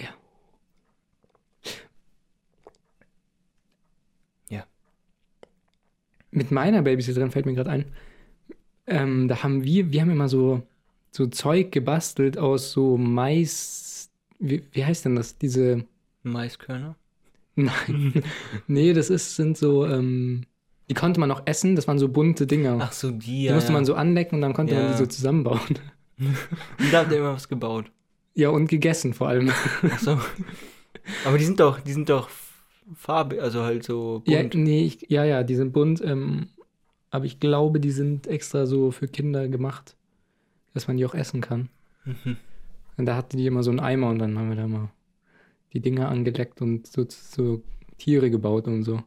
[0.00, 0.14] ja.
[4.48, 4.66] Ja.
[6.30, 7.92] Mit meiner Babysitterin fällt mir gerade ein.
[8.86, 10.62] Ähm, da haben wir, wir haben immer so,
[11.10, 13.93] so Zeug gebastelt aus so Mais.
[14.46, 15.38] Wie, wie heißt denn das?
[15.38, 15.84] Diese.
[16.22, 16.96] Maiskörner?
[17.56, 18.22] Nein.
[18.66, 20.44] nee, das ist, sind so, ähm,
[20.90, 22.78] die konnte man auch essen, das waren so bunte Dinger.
[22.80, 23.54] Ach so, die, die ja.
[23.54, 23.74] musste ja.
[23.74, 24.92] man so anlecken und dann konnte man Ja.
[24.92, 25.60] die so zusammenbauen.
[26.18, 27.90] Und da habt ihr immer was gebaut.
[28.34, 29.50] Ja, und gegessen vor allem.
[29.82, 30.20] Ach so.
[31.24, 32.28] Aber die sind doch, die sind doch
[32.94, 34.54] Farbe, also halt so Ja, bunt.
[34.54, 36.50] nee, ich, ja, ja, die sind bunt, ähm,
[37.10, 39.96] aber ich glaube, die sind extra so für Kinder gemacht,
[40.72, 41.68] dass man die auch essen kann.
[42.04, 42.36] Mhm.
[42.96, 44.90] Und da hatten die immer so einen Eimer und dann haben wir da mal
[45.72, 47.62] die Dinger angeleckt und so, so
[47.98, 49.02] Tiere gebaut und so.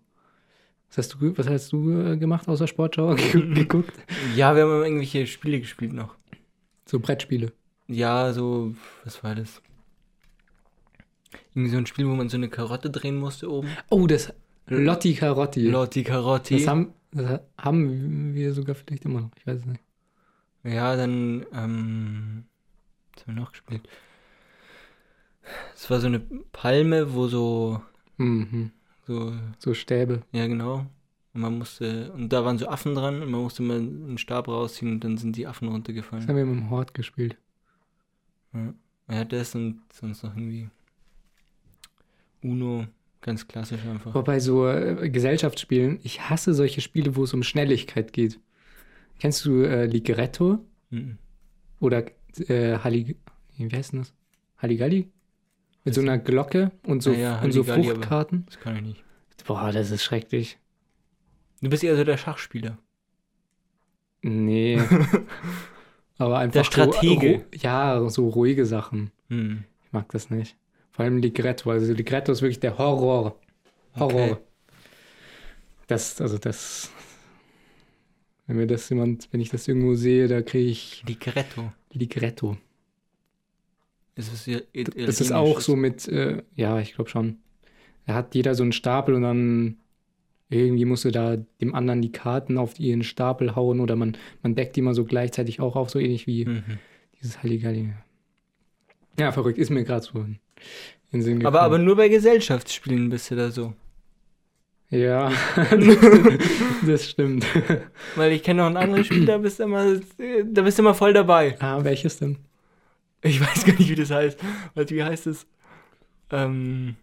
[0.90, 3.94] Was hast du, was hast du äh, gemacht außer Sportschau geguckt?
[4.36, 6.16] Ja, wir haben irgendwelche Spiele gespielt noch.
[6.86, 7.52] So Brettspiele.
[7.88, 8.74] Ja, so,
[9.04, 9.62] was war das?
[11.54, 13.70] Irgendwie so ein Spiel, wo man so eine Karotte drehen musste oben.
[13.90, 14.34] Oh, das
[14.68, 15.68] Lotti Carotti.
[15.68, 16.58] Lotti Karotti.
[16.58, 19.32] Das haben, das haben wir sogar vielleicht immer noch.
[19.38, 19.82] Ich weiß es nicht.
[20.64, 22.46] Ja, dann, ähm,
[23.18, 23.88] was haben wir noch gespielt?
[25.76, 26.20] Es war so eine
[26.52, 27.82] Palme, wo so,
[28.18, 28.72] Mhm.
[29.06, 30.24] so, So Stäbe.
[30.32, 30.86] ja genau.
[31.34, 34.48] Und man musste, und da waren so Affen dran und man musste mal einen Stab
[34.48, 36.28] rausziehen und dann sind die Affen Das runtergefallen.
[36.28, 37.38] haben wir mit dem Hort gespielt.
[38.54, 38.74] Ja,
[39.10, 40.70] ja das und sonst noch irgendwie
[42.42, 42.86] Uno,
[43.22, 44.12] ganz klassisch einfach.
[44.12, 48.40] Aber bei so äh, Gesellschaftsspielen, ich hasse solche Spiele, wo es um Schnelligkeit geht.
[49.20, 51.18] Kennst du äh, Ligretto Mhm.
[51.82, 52.04] oder
[52.40, 53.18] äh, Hallig
[53.58, 54.14] wie heißt denn das?
[54.58, 55.10] Halligalli?
[55.84, 58.46] Mit so einer Glocke und so, Ja, ja, und so Fruchtkarten?
[58.46, 59.04] Das kann ich nicht.
[59.46, 60.58] Boah, das ist schrecklich.
[61.62, 62.78] Du bist eher so der Schachspieler.
[64.22, 64.80] Nee.
[66.18, 67.46] Aber einfach Der Stratege.
[67.56, 69.12] Ja, so ruhige Sachen.
[69.30, 69.64] Hm.
[69.86, 70.58] Ich mag das nicht.
[70.92, 71.70] Vor allem Ligretto.
[71.72, 73.40] Also Ligretto ist wirklich der Horror.
[73.96, 74.32] Horror.
[74.32, 74.38] Okay.
[75.88, 76.92] Das, also das.
[78.46, 81.72] Wenn mir das jemand, wenn ich das irgendwo sehe, da kriege ich Ligretto.
[81.94, 82.58] Ligretto.
[84.16, 84.64] Ist das, hier
[85.06, 87.38] Das ist auch so mit, äh, ja, ich glaube schon.
[88.06, 89.78] Da hat jeder so einen Stapel und dann
[90.50, 94.56] irgendwie musst du da dem anderen die Karten auf ihren Stapel hauen oder man, man
[94.56, 96.64] deckt die mal so gleichzeitig auch auf, so ähnlich wie Mhm.
[97.22, 97.94] dieses Halligalli.
[99.20, 100.40] Ja, verrückt, ist mir gerade so in
[101.12, 101.86] den Sinn Aber, aber gekommen.
[101.86, 103.74] nur bei Gesellschaftsspielen bist du da so.
[104.90, 105.32] Ja,
[106.86, 107.46] das stimmt.
[108.16, 110.00] Weil ich kenne noch ein anderes Spiel, da bist du immer,
[110.46, 111.58] da bist du immer voll dabei.
[111.60, 112.38] Ah, welches denn?
[113.22, 114.40] Ich weiß gar nicht, wie das heißt.
[114.76, 115.46] Also, wie heißt es?
[116.32, 116.96] Ähm,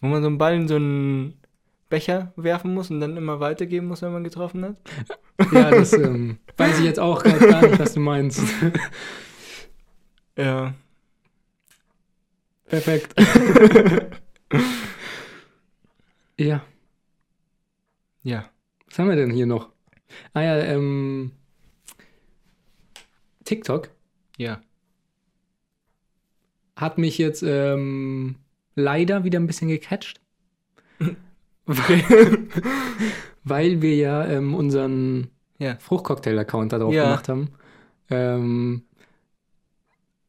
[0.00, 1.34] wo man so einen Ball in so einen
[1.88, 4.76] Becher werfen muss und dann immer weitergeben muss, wenn man getroffen hat.
[5.52, 8.42] Ja, das ähm, weiß ich jetzt auch gar nicht, was du meinst.
[10.36, 10.74] Ja.
[12.68, 13.14] Perfekt.
[16.38, 16.62] ja.
[18.22, 18.50] Ja.
[18.88, 19.70] Was haben wir denn hier noch?
[20.32, 21.32] Ah ja, ähm.
[23.44, 23.90] TikTok
[24.36, 24.60] Ja.
[26.76, 28.36] hat mich jetzt ähm,
[28.74, 30.20] leider wieder ein bisschen gecatcht.
[33.44, 35.76] Weil wir ja ähm, unseren Ja.
[35.78, 37.04] Fruchtcocktail-Account da drauf Ja.
[37.04, 37.48] gemacht haben.
[38.10, 38.82] Ähm,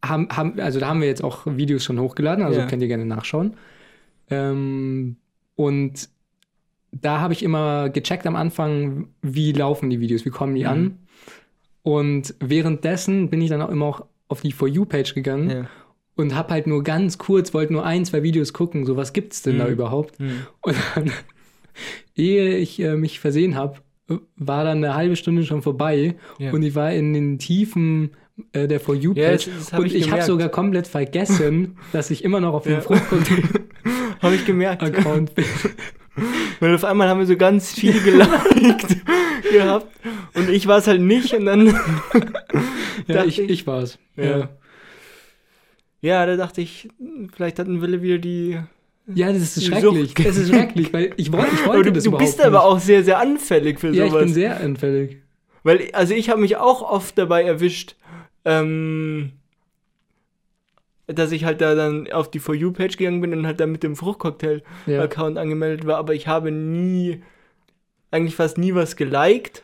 [0.03, 0.59] haben, haben.
[0.59, 2.67] Also da haben wir jetzt auch Videos schon hochgeladen, also Ja.
[2.67, 3.55] könnt ihr gerne nachschauen.
[4.29, 5.17] Ähm,
[5.57, 6.07] und
[6.93, 10.67] da habe ich immer gecheckt am Anfang, wie laufen die Videos, wie kommen die Mhm.
[10.69, 10.97] an.
[11.83, 15.69] Und währenddessen bin ich dann auch immer auch auf die For You-Page gegangen Ja.
[16.15, 19.41] und habe halt nur ganz kurz, wollte nur ein, zwei Videos gucken, so was gibt's
[19.41, 19.73] denn da Mhm.
[19.73, 20.17] überhaupt?
[20.19, 20.31] Hm.
[20.61, 21.11] Und dann,
[22.15, 23.79] ehe ich äh, mich versehen habe,
[24.37, 26.51] war dann eine halbe Stunde schon vorbei Ja.
[26.53, 28.11] und ich war in den Tiefen
[28.53, 32.23] äh, der For Ja, You-Page hab und ich ich, habe sogar komplett vergessen, dass ich
[32.23, 32.81] immer noch auf dem Ja.
[34.21, 34.83] Habe ich gemerkt.
[34.83, 35.45] bin.
[36.59, 38.97] Weil auf einmal haben wir so ganz viel geliked
[39.51, 39.87] gehabt
[40.33, 41.67] und ich war es halt nicht und dann.
[41.67, 41.73] Ja,
[43.15, 43.99] dachte ich, ich war es.
[44.15, 44.23] Ja.
[44.39, 44.49] Ja.
[46.01, 46.89] Ja, da dachte ich,
[47.35, 48.57] vielleicht hatten Wille wieder die.
[49.13, 50.09] ja, das ist Die schrecklich.
[50.09, 50.25] Sucht.
[50.25, 52.65] Es ist schrecklich, weil ich, wollte ich wollte Aber du, das du bist aber nicht.
[52.65, 54.25] auch sehr, sehr anfällig für Ja, ich sowas.
[54.25, 55.17] bin sehr anfällig.
[55.63, 57.95] Weil, also ich habe mich auch oft dabei erwischt,
[58.45, 59.33] ähm,
[61.07, 63.83] dass ich halt da dann auf die For You-Page gegangen bin und halt da mit
[63.83, 65.41] dem Fruchtcocktail-Account Ja.
[65.41, 67.21] angemeldet war, aber ich habe nie,
[68.11, 69.63] eigentlich fast nie was geliked,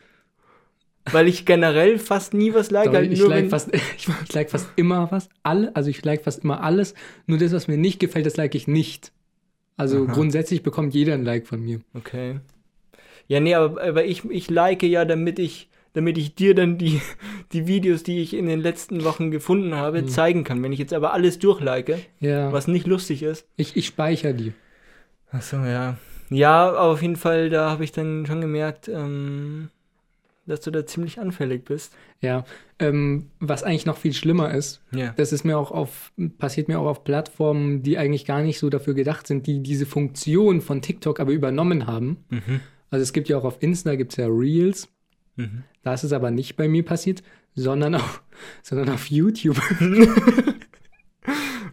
[1.12, 2.86] weil ich generell fast nie was like.
[2.86, 3.82] Doch, halt ich, nur like fast, ich,
[4.24, 5.28] ich like fast immer was.
[5.42, 6.94] Alle, also ich like fast immer alles.
[7.26, 9.12] Nur das, was mir nicht gefällt, das like ich nicht.
[9.76, 10.12] Also Aha.
[10.12, 11.80] grundsätzlich bekommt jeder ein Like von mir.
[11.94, 12.40] Okay.
[13.26, 17.00] Ja, nee, aber, aber ich, ich like ja, damit ich, damit ich dir dann die,
[17.52, 20.08] die Videos, die ich in den letzten Wochen gefunden habe, Hm.
[20.08, 20.62] zeigen kann.
[20.62, 22.52] Wenn ich jetzt aber alles durchlike, Ja.
[22.52, 23.46] was nicht lustig ist.
[23.56, 24.52] Ich, ich speichere die.
[25.32, 25.96] Ach so, ja.
[26.30, 29.70] Ja, aber auf jeden Fall, da habe ich dann schon gemerkt, ähm,
[30.46, 31.94] dass du da ziemlich anfällig bist.
[32.20, 32.44] Ja.
[32.78, 35.12] Ähm, was eigentlich noch viel schlimmer ist, Ja.
[35.16, 38.68] das ist mir auch auf, passiert mir auch auf Plattformen, die eigentlich gar nicht so
[38.68, 42.24] dafür gedacht sind, die diese Funktion von TikTok aber übernommen haben.
[42.30, 42.60] Mhm.
[42.90, 44.88] Also es gibt ja auch auf Insta gibt es ja Reels.
[45.36, 45.64] Mhm.
[45.82, 47.22] Da ist es aber nicht bei mir passiert,
[47.54, 48.22] sondern auf,
[48.62, 49.60] sondern auf YouTube.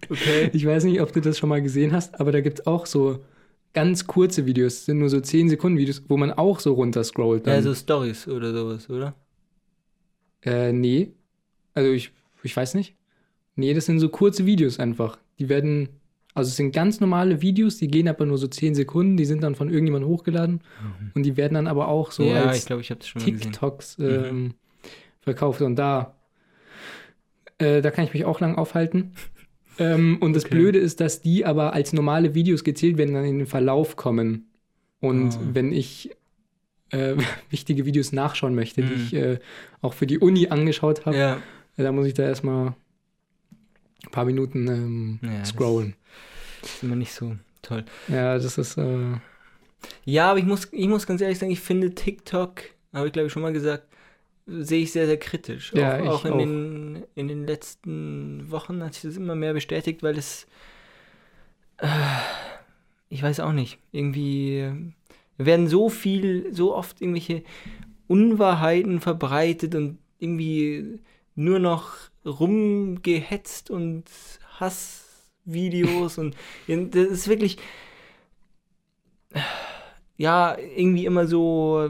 [0.09, 0.49] Okay.
[0.51, 2.85] Ich weiß nicht, ob du das schon mal gesehen hast, aber da gibt es auch
[2.85, 3.23] so
[3.73, 7.47] ganz kurze Videos, das sind nur so 10 Sekunden Videos, wo man auch so runterscrollt.
[7.47, 7.63] Ja, Dann.
[7.63, 9.15] so Stories oder sowas, oder?
[10.43, 11.13] Äh, nee.
[11.73, 12.11] Also ich,
[12.43, 12.95] ich weiß nicht.
[13.55, 15.17] Nee, das sind so kurze Videos einfach.
[15.39, 15.87] Die werden,
[16.33, 19.43] also es sind ganz normale Videos, die gehen aber nur so 10 Sekunden, die sind
[19.43, 20.61] dann von irgendjemandem hochgeladen
[21.13, 22.29] und die werden dann aber auch so Mhm.
[22.29, 23.33] ja, als ich glaube, ich das gesehen.
[23.35, 23.39] Mhm.
[23.41, 24.53] TikToks ähm,
[25.21, 25.61] verkauft.
[25.61, 26.15] Und da,
[27.57, 29.11] äh, da kann ich mich auch lang aufhalten.
[29.79, 30.55] Ähm, und das Okay.
[30.55, 34.51] Blöde ist, dass die aber als normale Videos gezählt werden, dann in den Verlauf kommen.
[34.99, 35.39] Und Ah.
[35.53, 36.11] wenn ich
[36.91, 37.15] äh,
[37.49, 39.01] wichtige Videos nachschauen möchte, die Mhm.
[39.01, 39.39] ich äh,
[39.81, 41.41] auch für die Uni angeschaut habe, Ja.
[41.77, 42.75] da muss ich da erstmal
[44.05, 45.95] ein paar Minuten ähm, Ja, scrollen.
[46.61, 47.85] Das ist immer nicht so toll.
[48.07, 49.15] Ja, das ist, äh,
[50.05, 52.61] Ja, aber ich muss, ich muss ganz ehrlich sagen, ich finde TikTok,
[52.93, 53.85] habe ich glaube ich schon mal gesagt,
[54.47, 55.71] sehe ich sehr, sehr kritisch.
[55.73, 56.37] Ja, auch, ich auch in auch.
[56.37, 60.47] den in den letzten Wochen hat sich das immer mehr bestätigt, weil es
[61.77, 61.87] äh,
[63.09, 64.73] ich weiß auch nicht, irgendwie äh,
[65.37, 67.43] werden so viel, so oft irgendwelche
[68.07, 70.99] Unwahrheiten verbreitet und irgendwie
[71.35, 71.93] nur noch
[72.25, 74.05] rumgehetzt und
[74.59, 76.35] Hassvideos und
[76.67, 77.57] das ist wirklich
[80.21, 81.89] ja, irgendwie immer so,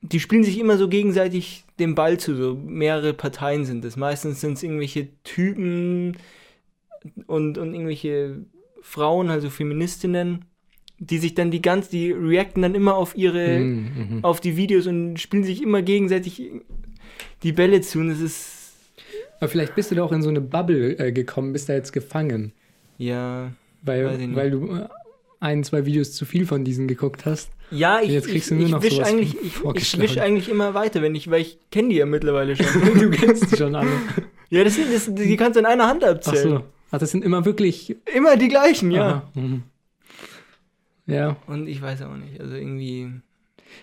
[0.00, 3.96] die spielen sich immer so gegenseitig den Ball zu, so mehrere Parteien sind es.
[3.96, 6.16] Meistens sind es irgendwelche Typen
[7.26, 8.44] und, und irgendwelche
[8.80, 10.44] Frauen, also Feministinnen,
[11.00, 14.24] die sich dann die ganz, die reacten dann immer auf ihre, mm, mhm.
[14.24, 16.52] auf die Videos und spielen sich immer gegenseitig
[17.42, 18.57] die Bälle zu und es ist,
[19.40, 21.92] Aber vielleicht bist du da auch in so eine Bubble äh, gekommen, bist da jetzt
[21.92, 22.52] gefangen.
[22.98, 24.88] ja, ich Weil, weil du äh,
[25.40, 27.50] ein, zwei Videos zu viel von diesen geguckt hast.
[27.70, 30.48] ja, ich, Jetzt ich, kriegst du nur ich noch wisch eigentlich, ich, ich wisch eigentlich
[30.48, 32.66] immer weiter, wenn ich, weil ich kenne die ja mittlerweile schon.
[32.98, 33.90] du kennst die schon alle.
[34.50, 36.48] Ja, das sind, das, die kannst du in einer Hand Ach abzählen.
[36.48, 36.64] so.
[36.90, 37.94] Ach, das sind immer wirklich.
[38.14, 39.30] Immer die gleichen, ja.
[39.34, 39.62] Mhm.
[41.06, 43.10] Ja, Und ich weiß auch nicht, also irgendwie,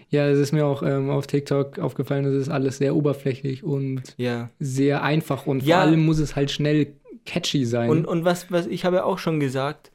[0.09, 4.01] ja, es ist mir auch ähm, auf TikTok aufgefallen, das ist alles sehr oberflächlich und
[4.17, 4.49] ja.
[4.59, 5.77] sehr einfach und Ja.
[5.77, 6.93] vor allem muss es halt schnell
[7.25, 7.89] catchy sein.
[7.89, 9.91] Und, und was, was, ich habe ja auch schon gesagt,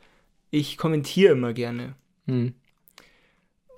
[0.50, 1.94] ich kommentiere immer gerne.
[2.26, 2.54] Hm.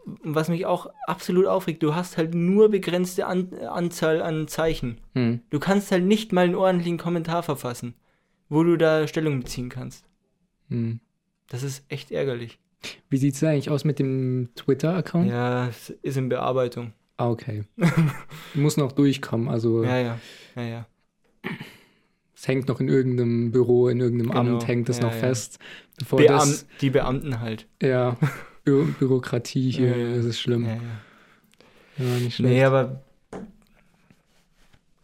[0.04, 5.00] Was mich auch absolut aufregt, du hast halt nur begrenzte an Anzahl an Zeichen.
[5.14, 5.40] Hm.
[5.50, 7.94] Du kannst halt nicht mal einen ordentlichen Kommentar verfassen,
[8.48, 10.06] wo du da Stellung beziehen kannst.
[10.68, 10.98] Hm.
[11.48, 12.58] Das ist echt ärgerlich.
[13.11, 15.29] Wie sieht es eigentlich aus mit dem Twitter-Account?
[15.31, 16.92] Ja, es ist in Bearbeitung.
[17.16, 17.64] Ah, okay.
[18.55, 19.49] Muss noch durchkommen.
[19.49, 20.18] Also Ja, ja.
[20.57, 20.87] Ja, ja.
[22.35, 24.55] es hängt noch in irgendeinem Büro, in irgendeinem Genau.
[24.55, 25.18] Amt hängt es Ja, noch ja.
[25.18, 25.59] fest.
[25.99, 27.66] Bevor Beam das, die Beamten halt.
[27.81, 28.16] ja,
[28.64, 30.64] Bü Bürokratie hier, Ja, das ist schlimm.
[30.64, 30.75] Ja,
[31.99, 32.18] Ja, ja.
[32.21, 32.55] nicht schlecht.
[32.55, 33.03] Nee, aber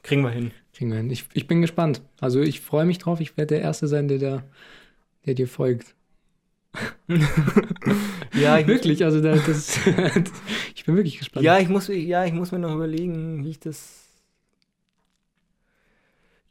[0.03, 0.51] kriegen wir hin.
[0.75, 1.11] Kriegen wir hin.
[1.11, 2.03] Ich, ich bin gespannt.
[2.21, 3.21] Also ich freue mich drauf.
[3.21, 4.43] Ich werde der Erste sein, der, da,
[5.27, 5.95] der dir folgt.
[8.35, 9.79] Ja, ich, Wirklich, also da, das,
[10.75, 11.45] ich bin wirklich gespannt.
[11.45, 14.05] ja, ich muss, ja, ich muss mir noch überlegen, wie ich das.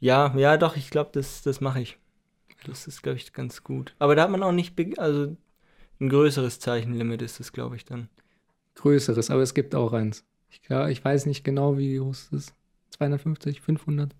[0.00, 1.98] Ja, ja, doch, ich glaube, das, das mache ich.
[2.64, 3.94] Das ist, glaube ich, ganz gut.
[3.98, 5.36] Aber da hat man auch nicht, also
[6.00, 8.08] ein größeres Zeichenlimit ist das, glaube ich, dann.
[8.74, 10.24] Größeres, aber es gibt auch eins.
[10.50, 12.54] Ich, glaub, ich weiß nicht genau, wie groß es ist.
[12.90, 14.14] 250, 500?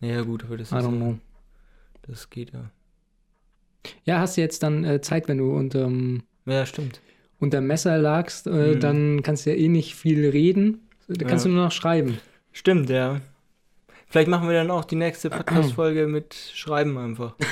[0.00, 1.18] Ja, gut, aber das, I ist, don't ja, know.
[2.02, 2.70] das geht ja.
[4.04, 7.00] Ja, hast du jetzt dann äh, Zeit, wenn du unterm, Ja, stimmt.
[7.38, 8.80] unterm Messer lagst, äh, Mhm.
[8.80, 10.88] dann kannst du ja eh nicht viel reden.
[11.08, 11.50] Da kannst Ja.
[11.50, 12.18] du nur noch schreiben.
[12.52, 13.20] Stimmt, ja.
[14.08, 17.34] Vielleicht machen wir dann auch die nächste Podcast-Folge mit Schreiben einfach.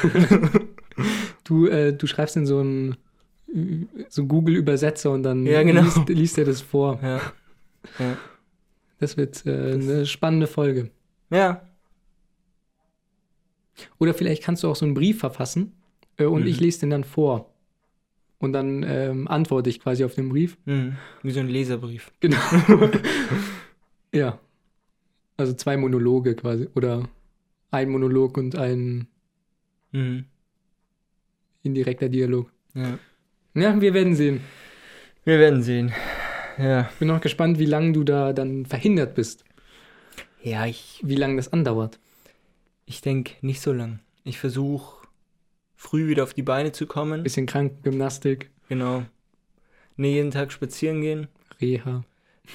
[1.44, 2.96] Du, äh, du schreibst in so einen
[4.10, 5.82] so Google-Übersetzer und dann Ja, genau.
[5.82, 6.98] liest, liest er das vor.
[7.02, 7.20] Ja.
[7.98, 8.16] Ja.
[9.00, 10.90] Das wird äh, eine spannende Folge.
[11.30, 11.62] Ja.
[13.98, 15.72] Oder vielleicht kannst du auch so einen Brief verfassen
[16.18, 16.46] äh, und Mhm.
[16.48, 17.48] ich lese den dann vor.
[18.38, 20.56] Und dann ähm, antworte ich quasi auf den Brief.
[20.64, 20.96] Mhm.
[21.22, 22.12] Wie so ein Leserbrief.
[22.20, 22.38] Genau.
[24.12, 24.38] ja.
[25.36, 26.68] Also zwei Monologe quasi.
[26.74, 27.08] Oder
[27.70, 29.06] ein Monolog und ein
[29.92, 30.24] Mhm.
[31.62, 32.50] indirekter Dialog.
[32.74, 32.98] Ja.
[33.54, 34.40] Ja, wir werden sehen.
[35.24, 35.92] Wir werden sehen.
[36.58, 36.90] Ja.
[36.98, 39.44] Bin noch gespannt, wie lange du da dann verhindert bist.
[40.42, 41.98] Ja, ich, Wie lange das andauert.
[42.86, 44.00] ich denke nicht so lang.
[44.24, 45.01] Ich versuche
[45.82, 47.22] früh wieder auf die Beine zu kommen.
[47.22, 49.02] Bisschen Krankengymnastik, Genau.
[49.96, 51.28] Nee, jeden Tag spazieren gehen.
[51.60, 52.04] Reha.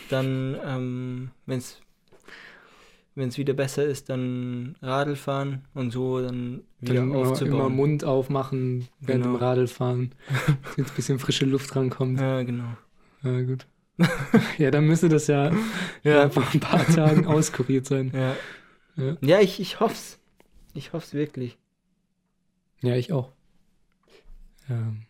[0.09, 7.03] Dann, ähm, wenn es wieder besser ist, dann Radl fahren und so dann wieder Dann
[7.09, 7.75] immer, immer aufzubauen.
[7.75, 9.35] Mund aufmachen während Genau.
[9.35, 10.15] dem Radlfahren.
[10.75, 12.19] Damit ein bisschen frische Luft rankommt.
[12.19, 12.75] ja, genau.
[13.23, 13.67] Ja, gut.
[14.57, 15.51] ja, dann müsste das ja,
[16.03, 18.11] Ja, vor ein paar Tagen auskuriert sein.
[18.13, 18.35] ja.
[18.95, 19.15] Ja.
[19.21, 20.17] Ja, ich, ich hoff's.
[20.73, 21.57] Ich hoff's wirklich.
[22.81, 23.31] Ja, ich auch.
[24.69, 25.03] Ähm.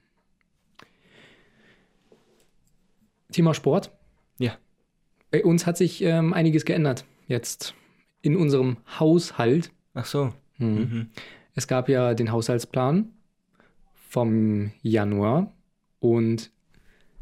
[3.31, 3.91] Thema Sport.
[4.39, 4.57] Ja.
[5.31, 7.75] Bei uns hat sich ähm, einiges geändert jetzt
[8.21, 9.71] in unserem Haushalt.
[9.93, 10.33] Ach so.
[10.57, 10.67] Mhm.
[10.67, 11.09] Mhm.
[11.55, 13.11] Es gab ja den Haushaltsplan
[14.09, 15.53] vom Januar
[15.99, 16.51] und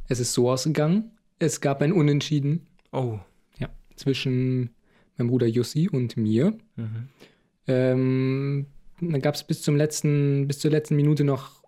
[0.08, 1.12] es ist so ausgegangen.
[1.40, 3.20] Es gab ein Unentschieden Oh.
[3.96, 4.70] zwischen
[5.18, 6.54] meinem Bruder Jussi und mir.
[6.76, 7.08] Mhm.
[7.68, 8.66] Ähm,
[9.02, 11.64] dann gab es bis zum letzten, bis zur letzten Minute noch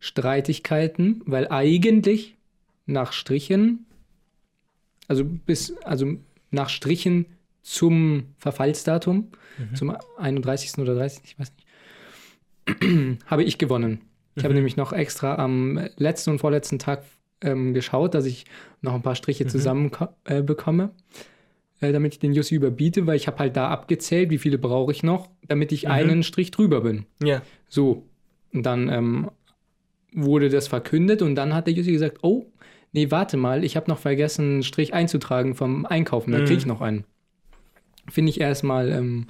[0.00, 2.36] Streitigkeiten, weil eigentlich
[2.86, 3.86] nach Strichen,
[5.08, 6.14] also bis, also
[6.50, 7.26] nach Strichen
[7.62, 9.28] zum Verfallsdatum,
[9.58, 9.74] Mhm.
[9.74, 10.78] zum 31.
[10.80, 11.22] oder 30.
[11.24, 11.66] ich weiß nicht,
[13.26, 14.00] habe ich gewonnen.
[14.36, 14.58] Ich habe Mhm.
[14.58, 17.02] nämlich noch extra am letzten und vorletzten Tag
[17.40, 18.44] ähm, geschaut, dass ich
[18.82, 19.48] noch ein paar Striche Mhm.
[19.48, 19.90] zusammen
[20.24, 20.90] äh, bekomme,
[21.80, 24.92] äh, damit ich den Jussi überbiete, weil ich habe halt da abgezählt, wie viele brauche
[24.92, 25.90] ich noch, damit ich Mhm.
[25.90, 27.06] einen Strich drüber bin.
[27.22, 27.42] Ja.
[27.68, 28.04] So,
[28.52, 29.30] und dann ähm,
[30.12, 32.46] wurde das verkündet und dann hat der Jussi gesagt, oh,
[32.92, 36.44] nee, warte mal, ich habe noch vergessen, einen Strich einzutragen vom Einkaufen, da Mhm.
[36.46, 37.04] kriege ich noch einen.
[38.10, 39.26] Finde ich erstmal ähm,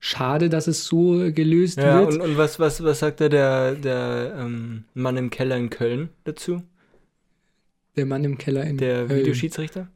[0.00, 2.12] schade, dass es so gelöst Ja, wird.
[2.14, 6.10] und, und was, was, was sagt da der, der ähm, Mann im Keller in Köln
[6.24, 6.62] dazu?
[7.96, 9.08] der Mann im Keller in Der Köln.
[9.08, 9.88] Der Videoschiedsrichter.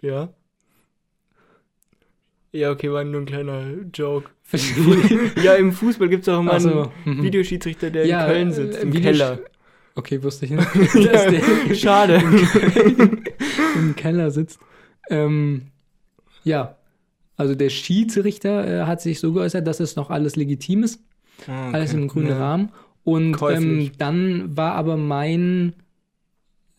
[0.00, 0.28] Ja.
[2.52, 4.30] Ja, okay, war nur ein kleiner Joke.
[5.42, 7.22] Ja, im Fußball gibt es auch immer Ach so, einen mhm.
[7.22, 9.38] Videoschiedsrichter, der Ja, in Köln äh, sitzt, im Videosch- Keller.
[9.94, 11.76] Okay, wusste ich nicht.
[11.80, 12.22] Schade.
[13.76, 14.60] im Keller sitzt.
[15.10, 15.66] Ähm,
[16.44, 16.76] ja,
[17.36, 21.02] also der Schiedsrichter äh, hat sich so geäußert, dass es noch alles legitim ist,
[21.46, 22.00] Ah, alles okay.
[22.02, 22.38] im grünen Ja.
[22.38, 22.72] Rahmen.
[23.04, 25.74] Und ähm, dann war aber mein,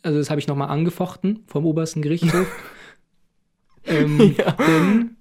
[0.02, 2.48] also das habe ich nochmal angefochten vom obersten Gerichtshof.
[3.86, 4.52] ähm, Ja.
[4.54, 5.16] Denn,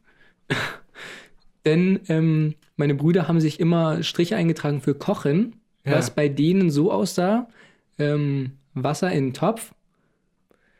[1.64, 5.92] denn ähm, meine Brüder haben sich immer Striche eingetragen für Kochen, Ja.
[5.96, 7.48] was bei denen so aussah:
[7.98, 9.72] ähm, Wasser in den Topf,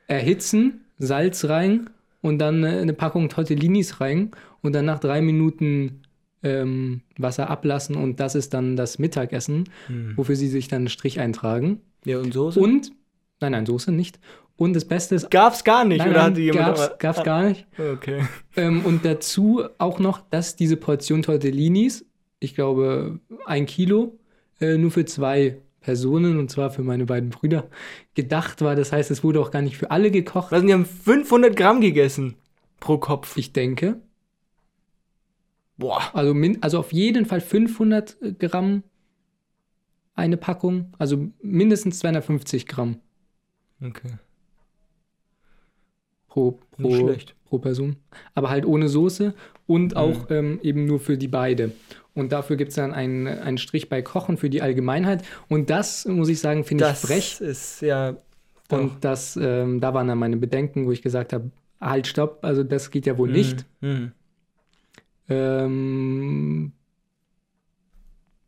[0.07, 1.91] erhitzen, Salz rein
[2.21, 4.31] und dann äh, eine Packung Tortellinis rein
[4.63, 6.03] und dann nach drei Minuten
[6.43, 10.13] ähm, Wasser ablassen und das ist dann das Mittagessen, Hm.
[10.17, 11.81] wofür sie sich dann einen Strich eintragen.
[12.05, 12.61] Ja, und Soße?
[12.61, 12.93] Und,
[13.41, 14.19] nein, nein, Soße nicht.
[14.57, 16.67] Und das Beste ist, Gab's gar nicht, nein, oder nein, hatte jemand.
[16.67, 17.67] gab's, aber- gab's gar nicht.
[17.79, 18.23] Ah, Okay.
[18.57, 22.05] Ähm, und dazu auch noch, dass diese Portion Tortellinis
[22.41, 24.17] ich glaube, ein Kilo
[24.61, 27.69] äh, nur für zwei Personen und zwar für meine beiden Brüder
[28.15, 28.77] gedacht war.
[28.77, 30.53] Das heißt, es wurde auch gar nicht für alle gekocht.
[30.53, 32.37] Was, die haben 500 Gramm gegessen
[32.79, 33.37] pro Kopf.
[33.37, 34.01] Ich denke.
[35.77, 36.03] Boah.
[36.13, 38.83] Also, min also auf jeden Fall 500 Gramm
[40.15, 40.93] eine Packung.
[40.99, 42.99] Also mindestens 250 Gramm
[43.83, 44.13] Okay.
[46.29, 47.15] pro, pro,
[47.47, 47.97] pro Person.
[48.35, 49.35] Aber halt ohne Soße
[49.67, 49.97] und Mhm.
[49.97, 51.73] auch ähm, eben nur für die beide.
[52.15, 55.23] Und dafür gibt es dann einen, einen Strich bei Kochen für die Allgemeinheit.
[55.49, 57.41] Und das, muss ich sagen, finde ich Das frech.
[57.41, 58.17] ist ja.
[58.69, 58.79] doch.
[58.81, 61.51] Und das, ähm, da waren dann meine Bedenken, wo ich gesagt habe,
[61.81, 63.65] halt, stopp, also das geht ja wohl nicht.
[63.81, 64.13] Mhm.
[65.29, 66.73] Ähm,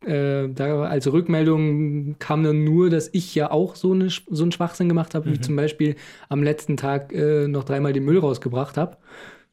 [0.05, 4.51] äh, da als Rückmeldung kam dann nur, dass ich ja auch so, eine, so einen
[4.51, 5.41] Schwachsinn gemacht habe, wie Mhm.
[5.43, 5.95] zum Beispiel
[6.29, 8.97] am letzten Tag äh, noch dreimal den Müll rausgebracht habe,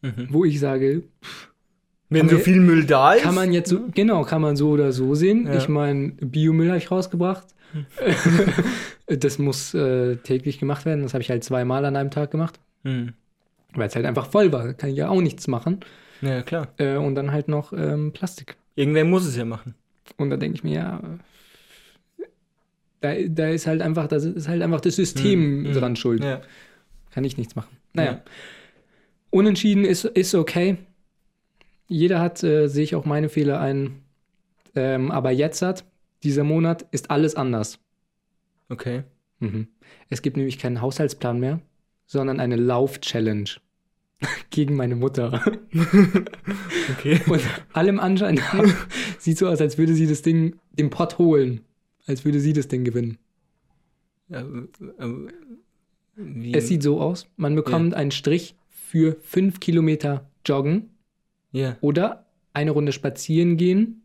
[0.02, 0.28] Mhm.
[0.30, 1.02] wo ich sage,
[2.08, 3.22] Wenn so viel Müll da ist.
[3.22, 5.46] kann man jetzt so, genau, kann man so oder so sehen.
[5.46, 5.56] Ja.
[5.58, 7.46] Ich meine, Biomüll habe ich rausgebracht.
[9.06, 11.02] das muss äh, täglich gemacht werden.
[11.02, 13.12] Das habe ich halt zweimal an einem Tag gemacht, Mhm.
[13.74, 14.64] weil es halt einfach voll war.
[14.64, 15.80] Da kann ich ja auch nichts machen.
[16.20, 16.68] Ja, klar.
[16.78, 18.56] Äh, und dann halt noch ähm, Plastik.
[18.74, 19.74] Irgendwer muss es ja machen.
[20.16, 21.00] Und da denke ich mir, ja,
[23.00, 25.72] da, da ist halt einfach, das ist halt einfach das System Mhm.
[25.72, 26.22] dran schuld.
[26.24, 26.40] Ja.
[27.10, 27.76] Kann ich nichts machen.
[27.92, 28.12] Naja.
[28.12, 28.22] Ja.
[29.30, 30.76] Unentschieden ist, ist okay.
[31.86, 34.02] Jeder hat, äh, sehe ich auch meine Fehler ein.
[34.74, 35.84] Ähm, aber jetzt hat,
[36.22, 37.78] dieser Monat, ist alles anders.
[38.68, 39.04] Okay.
[39.38, 39.68] Mhm.
[40.10, 41.60] Es gibt nämlich keinen Haushaltsplan mehr,
[42.06, 43.48] sondern eine Lauf-Challenge
[44.50, 45.42] gegen meine Mutter.
[46.98, 47.20] Okay.
[47.28, 47.42] Und
[47.74, 48.64] allem Anschein nach
[49.18, 51.60] sieht so aus, als würde sie das Ding, den Pott holen.
[52.06, 53.18] Als würde sie das Ding gewinnen.
[54.30, 54.42] Ja,
[56.16, 60.88] wie, Es sieht so aus, man bekommt einen Strich für fünf Kilometer Joggen
[61.52, 61.76] Ja.
[61.82, 64.02] oder eine Runde spazieren gehen,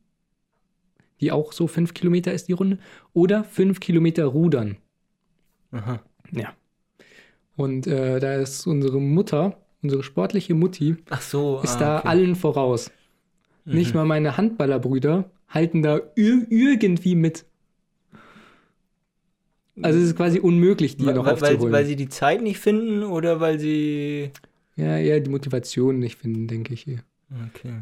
[1.22, 2.80] die auch so fünf Kilometer ist die Runde,
[3.14, 4.78] oder fünf Kilometer rudern.
[5.72, 6.02] Aha.
[6.32, 6.54] Ja.
[7.56, 11.60] Und äh, da ist unsere Mutter, unsere sportliche Mutti, so.
[11.64, 12.08] ist ah, da okay.
[12.08, 12.92] allen voraus.
[13.66, 14.00] Nicht Mhm.
[14.02, 17.46] mal meine Handballerbrüder halten da ir irgendwie mit.
[19.82, 21.74] Also es ist quasi unmöglich, die weil, noch weil, weil, aufzuholen.
[21.74, 24.32] weil sie die Zeit nicht finden oder weil sie.
[24.76, 27.04] ja, eher die Motivation nicht finden, denke ich hier.
[27.50, 27.74] Okay.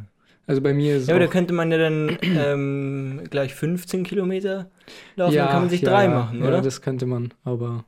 [0.47, 4.69] Also bei mir ist Ja, aber da könnte man ja dann ähm, gleich 15 Kilometer
[5.15, 6.61] laufen, ja, dann kann man sich ja, drei ja, machen, ja, oder?
[6.61, 7.85] das könnte man, aber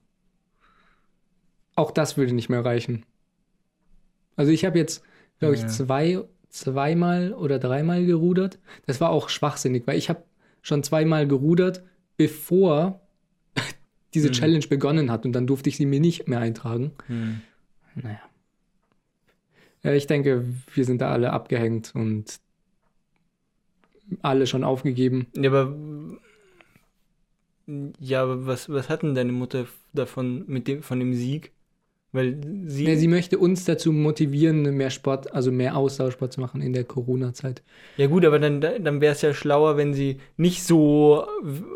[1.75, 3.05] auch das würde nicht mehr reichen.
[4.35, 5.03] Also ich habe jetzt,
[5.39, 5.67] glaube ich, Ja.
[5.67, 8.59] zwei, zweimal oder dreimal gerudert.
[8.85, 10.23] Das war auch schwachsinnig, weil ich habe
[10.61, 11.83] schon zweimal gerudert,
[12.17, 13.01] bevor
[14.13, 14.33] diese Hm.
[14.33, 16.91] Challenge begonnen hat und dann durfte ich sie mir nicht mehr eintragen.
[17.07, 17.41] Hm.
[17.95, 18.21] Naja.
[19.83, 22.39] Ja, ich denke, wir sind da alle abgehängt und
[24.21, 25.27] alle schon aufgegeben.
[25.35, 25.75] Ja, aber.
[27.99, 31.52] Ja, aber was, was hat denn deine Mutter davon mit dem, von dem Sieg?
[32.13, 32.37] Weil
[32.67, 32.85] sie.
[32.85, 36.83] Ja, sie möchte uns dazu motivieren, mehr Sport, also mehr Ausdauersport zu machen in der
[36.83, 37.63] Corona-Zeit.
[37.97, 41.25] Ja gut, aber dann, dann wäre es ja schlauer, wenn sie nicht so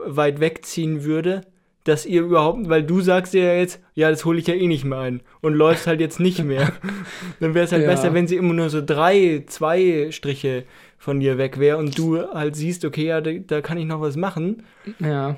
[0.05, 1.41] weit wegziehen würde,
[1.85, 4.85] dass ihr überhaupt, weil du sagst ja jetzt, ja, das hole ich ja eh nicht
[4.85, 6.71] mehr ein und läufst halt jetzt nicht mehr.
[7.39, 7.89] dann wäre es halt Ja.
[7.89, 10.65] besser, wenn sie immer nur so drei, zwei Striche
[10.99, 14.01] von dir weg wäre und du halt siehst, okay, ja, da, da kann ich noch
[14.01, 14.63] was machen.
[14.99, 15.37] Ja.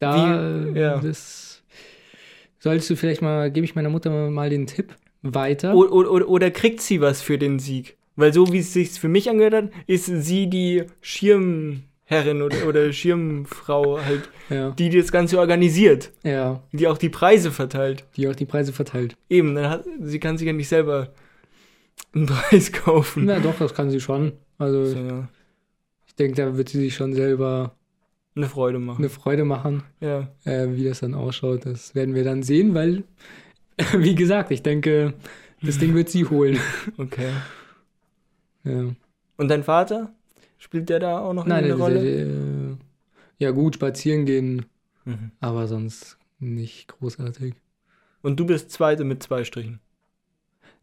[0.00, 0.16] Da,
[0.74, 0.98] Wie- ja.
[0.98, 1.51] äh, das
[2.62, 5.74] solltest du vielleicht mal, gebe ich meiner Mutter mal den Tipp weiter.
[5.74, 7.96] O oder, oder kriegt sie was für den Sieg?
[8.14, 12.92] Weil so wie es sich für mich angehört hat, ist sie die Schirmherrin oder, oder
[12.92, 16.12] Schirmfrau halt, Ja, die das Ganze organisiert.
[16.22, 18.04] ja, die auch die Preise verteilt.
[18.16, 19.16] die auch die Preise verteilt.
[19.30, 21.12] Eben, dann hat, sie kann sich ja nicht selber
[22.14, 23.24] einen Preis kaufen.
[23.24, 24.32] Na doch, das kann sie schon.
[24.58, 25.28] Also So, ja.
[26.06, 27.74] ich denke, da wird sie sich schon selber
[28.34, 28.98] Eine Freude machen.
[28.98, 29.82] eine Freude machen.
[30.00, 30.28] Ja.
[30.44, 33.04] Äh, wie das dann ausschaut, das werden wir dann sehen, weil,
[33.96, 35.14] wie gesagt, ich denke,
[35.62, 36.58] das Ding wird sie holen.
[36.98, 37.30] Okay.
[38.64, 38.86] Ja.
[39.36, 40.12] Und dein Vater?
[40.58, 42.02] Spielt der da auch noch Nein, eine der, Rolle?
[42.02, 42.76] der, der,
[43.38, 44.66] ja gut, spazieren gehen,
[45.04, 45.32] Mhm.
[45.40, 47.54] aber sonst nicht großartig.
[48.22, 49.80] Und du bist Zweite mit zwei Strichen.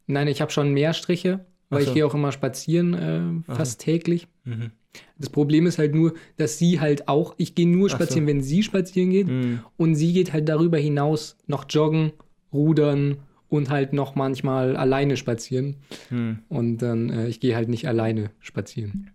[0.07, 1.87] Nein, ich habe schon mehr Striche, weil so.
[1.87, 4.27] ich gehe auch immer spazieren, äh, fast täglich.
[4.43, 4.71] Mhm.
[5.17, 7.95] Das Problem ist halt nur, dass sie halt auch, ich gehe nur Ach so.
[7.97, 9.59] spazieren, wenn sie spazieren geht Mhm.
[9.77, 12.11] und sie geht halt darüber hinaus noch joggen,
[12.53, 13.17] rudern
[13.49, 15.75] und halt noch manchmal alleine spazieren.
[16.09, 16.39] Mhm.
[16.49, 19.11] Und dann, äh, ich gehe halt nicht alleine spazieren.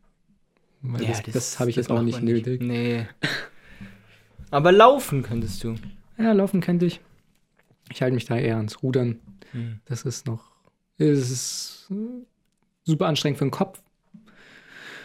[0.82, 2.60] Weil Ja, das das, habe ich jetzt auch nicht nötig.
[2.62, 3.06] Nee.
[4.50, 5.74] Aber laufen könntest du.
[6.18, 7.00] Ja, laufen könnte ich.
[7.90, 9.18] Ich halte mich da eher ans Rudern.
[9.52, 9.80] Mhm.
[9.86, 10.52] Das ist noch,
[10.98, 11.94] es ist äh,
[12.84, 13.80] super anstrengend für den Kopf.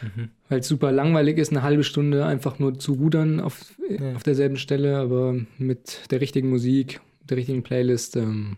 [0.02, 0.30] Mhm.
[0.48, 4.14] Weil es super langweilig ist, eine halbe Stunde einfach nur zu rudern auf, Ja.
[4.16, 8.58] auf derselben Stelle, aber mit der richtigen Musik, der richtigen Playlist ähm,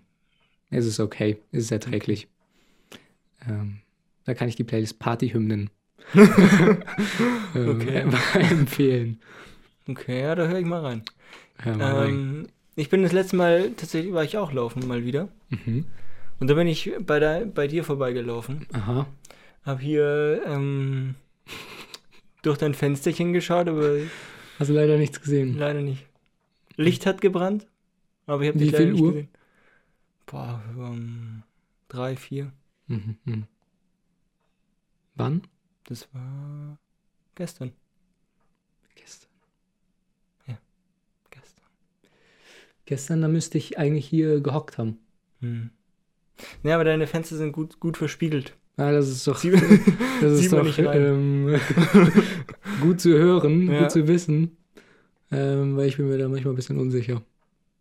[0.70, 2.28] ist es okay, ist es erträglich.
[3.48, 3.80] Ähm,
[4.26, 5.70] da kann ich die Playlist Partyhymnen
[6.16, 8.04] ähm, Okay.
[8.52, 9.20] empfehlen.
[9.88, 11.04] Okay, ja, da höre ich mal rein.
[11.58, 12.10] Hör mal rein.
[12.10, 15.28] Ähm, ich bin das letzte Mal, tatsächlich war ich auch laufen mal wieder.
[15.50, 15.86] Mhm.
[16.39, 18.66] Und da bin ich bei, der, bei dir vorbeigelaufen.
[18.74, 19.06] Aha.
[19.64, 21.16] Hab hier ähm,
[22.41, 23.97] durch dein Fensterchen geschaut, aber
[24.60, 25.58] Hast du leider nichts gesehen.
[25.58, 26.06] leider nicht.
[26.76, 27.68] Licht hat gebrannt,
[28.26, 29.12] aber ich habe dich leider viel nicht Uhr?
[29.14, 29.30] gesehen.
[30.26, 31.43] Boah, um,
[31.89, 32.52] drei, vier.
[32.88, 33.18] Mhm.
[33.26, 33.47] mhm.
[35.16, 35.41] Wann?
[35.84, 36.78] Das war
[37.36, 37.74] gestern.
[38.95, 39.30] Gestern.
[41.30, 41.66] Gestern.
[42.86, 44.99] Gestern, da müsste ich eigentlich hier gehockt haben.
[45.41, 45.70] Hm.
[46.64, 48.56] Ja, aber deine Fenster sind gut, gut verspiegelt.
[48.78, 49.51] Ja, das ist doch, Sie,
[50.22, 51.55] das ist doch ähm,
[52.82, 53.82] gut zu hören, Ja.
[53.82, 54.57] gut zu wissen,
[55.32, 57.22] ähm, weil ich bin mir da manchmal ein bisschen unsicher.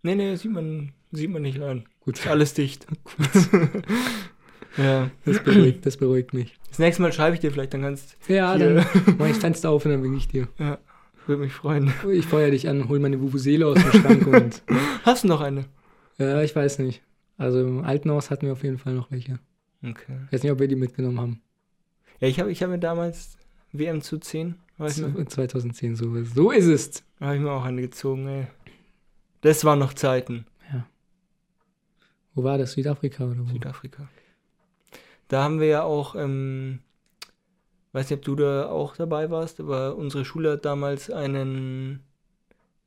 [0.03, 1.85] nee, nee, sieht man, sieht man nicht rein.
[2.01, 2.87] Gut, alles dicht.
[4.77, 5.11] ja.
[5.25, 6.57] das beruhigt, das beruhigt mich.
[6.69, 8.75] Das nächste Mal schreibe ich dir vielleicht, dann kannst Ja, Hier.
[8.77, 10.49] dann mach ich Fenster auf und dann winke ich dir.
[11.27, 11.93] würde mich freuen.
[12.13, 14.63] Ich feuer dich an, hol meine Vuvuzela aus dem Schrank und
[15.05, 15.65] Hast du noch eine?
[16.19, 17.03] ja, ich weiß nicht.
[17.39, 19.39] Also im alten Haus hatten wir auf jeden Fall noch welche.
[19.83, 20.21] Okay.
[20.27, 21.43] Ich weiß nicht, ob wir die mitgenommen haben.
[22.21, 23.39] Ja, ich habe ich hab mir damals
[23.73, 26.23] WM zu 10, weiß ich noch, 2010 so.
[26.25, 27.05] So ist es.
[27.21, 28.47] habe ich mir auch eine gezogen, ey.
[29.41, 30.45] Das waren noch Zeiten.
[32.35, 32.73] Wo war das?
[32.73, 33.47] Südafrika oder wo?
[33.47, 34.09] Südafrika.
[35.29, 36.81] Da haben wir ja auch, ähm,
[37.93, 42.01] weiß nicht, ob du da auch dabei warst, aber unsere Schule hat damals einen,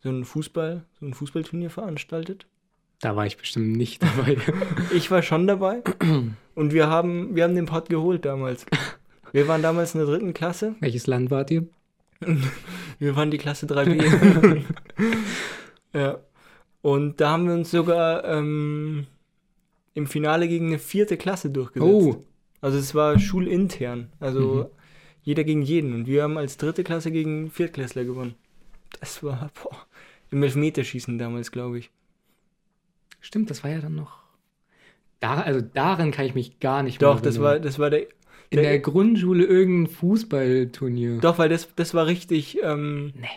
[0.02, 2.48] so ein Fußball, so ein Fußballturnier veranstaltet.
[3.04, 4.38] Da war ich bestimmt nicht dabei.
[4.94, 5.82] Ich war schon dabei
[6.56, 8.66] und wir haben, wir haben den Pott geholt damals.
[9.32, 10.76] Wir waren damals in der dritten Klasse.
[10.80, 11.66] Welches Land wart ihr?
[13.00, 14.62] Wir waren die Klasse 3b.
[15.94, 16.20] ja.
[16.82, 19.08] Und da haben wir uns sogar ähm,
[19.94, 21.92] im Finale gegen eine vierte Klasse durchgesetzt.
[21.92, 22.24] Oh,
[22.62, 24.10] Also es war schulintern.
[24.22, 24.80] Also Mhm.
[25.24, 25.94] jeder gegen jeden.
[25.94, 28.36] Und wir haben als dritte Klasse gegen Viertklässler gewonnen.
[29.02, 29.76] Das war boah,
[30.32, 31.90] im Elfmeterschießen damals, glaube ich.
[33.24, 34.22] Stimmt, das war ja dann noch.
[35.20, 38.08] Da, also daran kann ich mich gar nicht Doch, mehr das war, das war der.
[38.50, 41.20] In der Grundschule irgendein Fußballturnier.
[41.22, 42.60] Doch, weil das, das war richtig.
[42.62, 43.28] Ähm, Nee.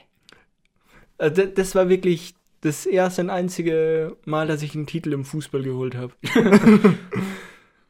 [1.18, 5.24] also das, das war wirklich das erste und einzige Mal, dass ich einen Titel im
[5.24, 6.12] Fußball geholt habe.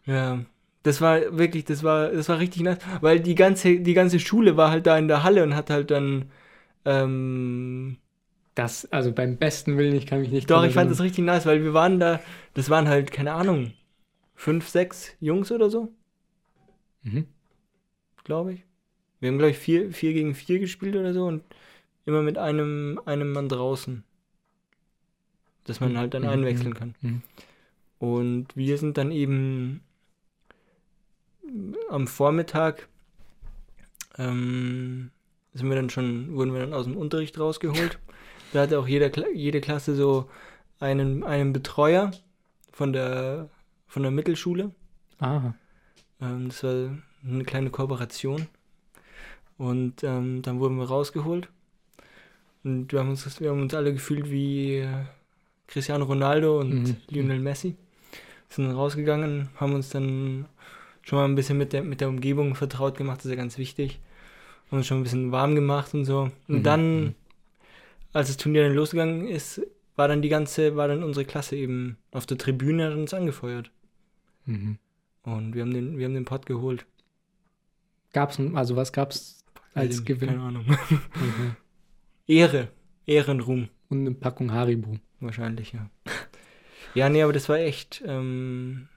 [0.06, 0.44] ja.
[0.82, 4.56] Das war wirklich, das war, das war richtig nice, weil die ganze, die ganze Schule
[4.56, 6.30] war halt da in der Halle und hat halt dann,
[6.84, 7.98] ähm,
[8.56, 11.46] Das, also beim besten Willen, ich kann mich nicht doch, ich fand das richtig nice,
[11.46, 12.20] weil wir waren da,
[12.54, 13.72] das waren halt, keine Ahnung,
[14.34, 15.92] fünf, sechs Jungs oder so,
[17.02, 17.26] Mhm.
[18.24, 18.64] glaube ich.
[19.20, 21.44] Wir haben, glaube ich, vier, vier gegen vier gespielt oder so und
[22.06, 24.02] immer mit einem, einem Mann draußen.
[25.64, 26.94] Dass man halt dann Mhm, einwechseln kann.
[27.02, 27.22] mhm.
[27.98, 29.82] Und wir sind dann eben
[31.90, 32.88] am Vormittag
[34.18, 35.10] ähm,
[35.54, 37.98] sind wir dann schon, wurden wir dann aus dem Unterricht rausgeholt.
[38.52, 40.28] Da hatte auch jeder, jede Klasse so
[40.80, 42.10] einen, einen Betreuer
[42.72, 43.48] von der,
[43.86, 44.70] von der Mittelschule.
[45.18, 45.52] Ah,
[46.20, 46.90] Ähm, das war
[47.26, 48.46] eine kleine Kooperation.
[49.58, 51.48] Und ähm, dann wurden wir rausgeholt.
[52.64, 54.88] Und wir haben uns, wir haben uns alle gefühlt wie äh,
[55.66, 56.96] Cristiano Ronaldo und Mhm.
[57.08, 57.74] Lionel Messi.
[58.48, 60.46] Sind dann rausgegangen, haben uns dann
[61.02, 63.58] schon mal ein bisschen mit der, mit der Umgebung vertraut gemacht, das ist ja ganz
[63.58, 63.98] wichtig.
[64.70, 66.30] Haben uns schon ein bisschen warm gemacht und so.
[66.48, 66.62] Und Mhm.
[66.62, 67.14] dann,
[68.12, 69.60] als das Turnier dann losgegangen ist,
[69.96, 73.70] war dann die ganze, war dann unsere Klasse eben auf der Tribüne hat uns angefeuert.
[74.44, 74.78] mhm.
[75.22, 76.86] Und wir haben den, wir haben den Pott geholt.
[78.12, 79.44] Gab's, also was gab's
[79.74, 80.28] als Gewinn?
[80.28, 80.64] Keine Ahnung.
[81.14, 81.56] Mhm.
[82.28, 82.68] Ehre.
[83.06, 83.68] Ehrenruhm.
[83.88, 84.98] Und eine Packung Haribo.
[85.20, 85.90] Wahrscheinlich, ja.
[86.94, 88.02] Ja, nee, aber das war echt.
[88.06, 88.88] Ähm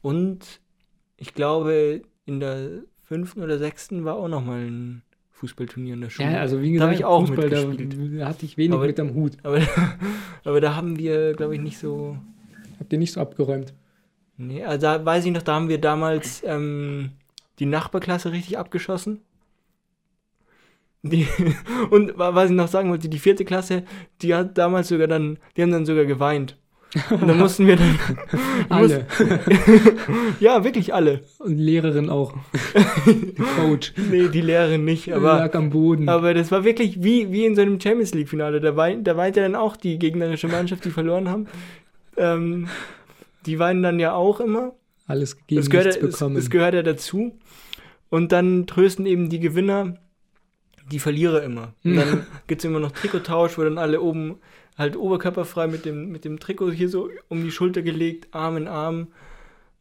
[0.00, 0.60] und
[1.16, 5.02] ich glaube, in der fünften oder sechsten war auch nochmal ein
[5.42, 6.30] Fußballturnier in der Schule.
[6.30, 9.00] Ja, also wie Da gesagt, ich auch Fußball, da, da hatte ich wenig Aber- mit
[9.00, 9.32] am Hut.
[9.42, 9.60] aber,
[10.44, 12.16] aber da haben wir, glaube ich, nicht so.
[12.78, 13.74] Habt ihr nicht so abgeräumt?
[14.36, 17.10] Nee, also da weiß ich noch, da haben wir damals ähm,
[17.58, 19.20] die Nachbarklasse richtig abgeschossen.
[21.02, 21.26] Die,
[21.90, 23.82] und wa- was ich noch sagen wollte, die vierte Klasse,
[24.22, 26.56] die hat damals sogar dann, die haben dann sogar geweint.
[27.10, 27.98] Und da mussten wir dann,
[28.68, 29.06] Alle.
[30.40, 31.20] ja, wirklich alle.
[31.38, 32.34] Und Lehrerin auch.
[33.56, 33.94] Coach.
[34.10, 36.08] Nee, die Lehrerin nicht, aber, lag am Boden.
[36.08, 38.60] aber das war wirklich wie, wie in so einem Champions League Finale.
[38.60, 41.46] Da weint, da weint ja dann auch die gegnerische Mannschaft, die verloren haben.
[42.16, 42.68] Ähm,
[43.46, 44.72] die weinen dann ja auch immer.
[45.06, 46.36] Alles gegeben, Es gehört, nichts bekommen.
[46.36, 47.32] es gehört ja dazu.
[48.10, 49.96] Und dann trösten eben die Gewinner
[50.90, 51.72] die Verlierer immer.
[51.84, 51.96] Und Hm.
[51.96, 54.36] dann gibt es immer noch Trikottausch, wo dann alle oben
[54.76, 58.68] halt oberkörperfrei mit dem, mit dem Trikot hier so um die Schulter gelegt, Arm in
[58.68, 59.08] Arm,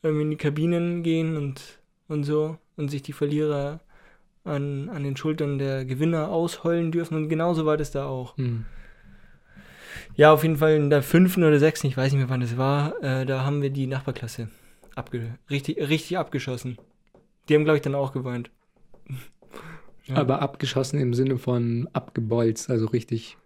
[0.04, 2.58] in die Kabinen gehen und, und so.
[2.78, 3.80] Und sich die Verlierer
[4.44, 7.16] an, an den Schultern der Gewinner ausheulen dürfen.
[7.16, 8.38] Und genauso war das da auch.
[8.38, 8.66] Hm.
[10.16, 12.58] Ja, auf jeden Fall in der fünften oder sechsten, ich weiß nicht mehr wann es
[12.58, 14.50] war, äh, da haben wir die Nachbarklasse
[14.96, 16.78] abge richtig, richtig abgeschossen.
[17.48, 18.52] Die haben, glaube ich, dann auch geweint.
[20.06, 20.16] Ja.
[20.16, 23.38] Aber abgeschossen im Sinne von abgebolzt, also richtig.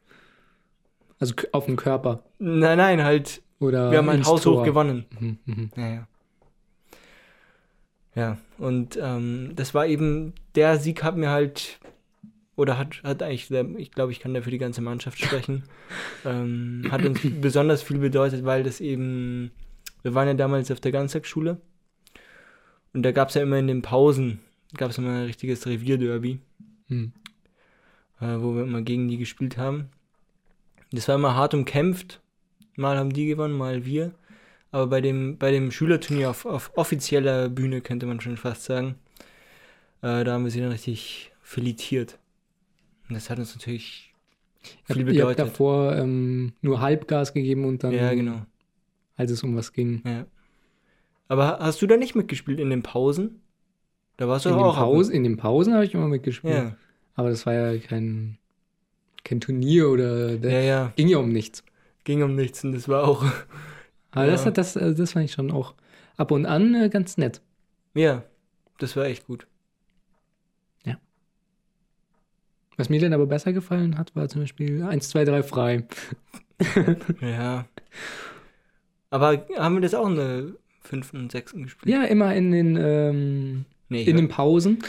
[1.20, 2.24] Also auf den Körper.
[2.40, 4.60] Nein, nein, halt, Oder wir haben ein ins Haus Tor.
[4.60, 5.06] hoch gewonnen.
[5.20, 5.72] Mhm, mhm.
[5.78, 6.08] Ja, ja.
[8.16, 11.80] Ja, und ähm, das war eben, der Sieg hat mir halt,
[12.56, 15.64] oder hat, hat eigentlich, ich glaube, ich kann da für die ganze Mannschaft sprechen,
[16.26, 19.52] ähm, hat uns besonders viel bedeutet, weil das eben,
[20.02, 21.58] wir waren ja damals auf der Ganztagsschule
[22.94, 24.40] und da gab es ja immer in den Pausen,
[24.78, 26.40] gab es immer ein richtiges Revierderby,
[26.88, 27.12] Hm.
[28.22, 29.90] äh, wo wir immer gegen die gespielt haben.
[30.96, 32.22] Das war immer hart umkämpft,
[32.76, 34.14] mal haben die gewonnen, mal wir.
[34.72, 38.96] Aber bei dem, bei dem Schülerturnier auf, auf offizieller Bühne, könnte man schon fast sagen,
[40.02, 42.18] äh, da haben wir sie dann richtig filetiert.
[43.08, 44.14] Und das hat uns natürlich
[44.64, 45.40] viel habt- Ihr habt bedeutet.
[45.40, 48.46] davor ähm, nur Halbgas gegeben und dann, Ja, genau.
[49.16, 50.02] als es um was ging.
[50.06, 50.26] Ja.
[51.28, 53.42] Aber ha- hast du da nicht mitgespielt in den Pausen?
[54.18, 54.76] Da warst du In auch.
[54.76, 56.54] Pausen, in den Pausen habe ich immer mitgespielt.
[56.54, 56.76] Ja,
[57.16, 58.38] Aber das war ja kein,
[59.26, 60.94] kein Turnier oder der ja, ja.
[60.96, 61.64] ging ja um nichts.
[62.06, 63.26] Ging um nichts und das war auch.
[64.12, 64.48] Aber das, Ja.
[64.48, 65.74] hat das, äh, das fand ich schon auch
[66.16, 67.42] ab und an äh, ganz nett.
[67.94, 68.24] Ja,
[68.78, 69.46] das war echt gut.
[72.78, 75.84] Was mir dann aber besser gefallen hat, war zum Beispiel 1, 2, 3 frei.
[77.22, 77.66] Ja.
[79.10, 80.44] Aber haben wir das auch in der
[80.82, 81.94] fünften und sechsten gespielt?
[81.94, 84.80] Ja, immer in den, ähm, Nee, in den Pausen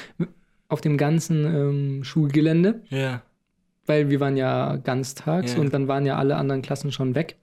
[0.69, 3.23] auf dem ganzen ähm, Schulgelände, ja.
[3.87, 5.61] Weil wir waren ja ganztags Ja.
[5.61, 7.37] und dann waren ja alle anderen Klassen schon weg.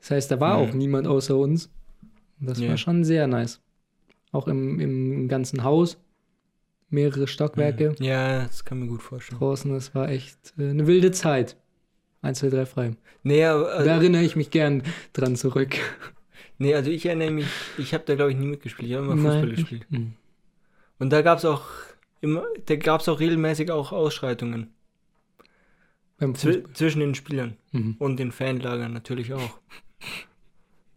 [0.00, 0.68] Das heißt, da war Mhm.
[0.68, 1.70] auch niemand außer uns.
[2.40, 2.70] Das Ja.
[2.70, 3.60] war schon sehr nice.
[4.32, 5.98] Auch im, im ganzen Haus,
[6.90, 9.38] mehrere Stockwerke Ja, das kann man gut vorstellen.
[9.38, 9.72] draußen.
[9.72, 11.56] Das war echt äh, eine wilde Zeit.
[12.22, 12.90] 1, 2, 3 frei.
[13.22, 15.76] Nee, aber, Da äh, erinnere ich mich gern dran zurück.
[16.58, 17.46] nee, also ich erinnere mich,
[17.78, 18.90] ich habe da glaube ich nie mitgespielt.
[18.90, 19.86] Ich habe immer Fußball Nein, gespielt.
[19.90, 20.12] ich- hm.
[20.98, 21.62] Und da gab es auch
[22.20, 24.68] immer, da gab es auch regelmäßig auch Ausschreitungen
[26.18, 26.72] Fußball.
[26.72, 27.96] zwischen den Spielern Mhm.
[27.98, 29.58] und den Fanlagern natürlich auch.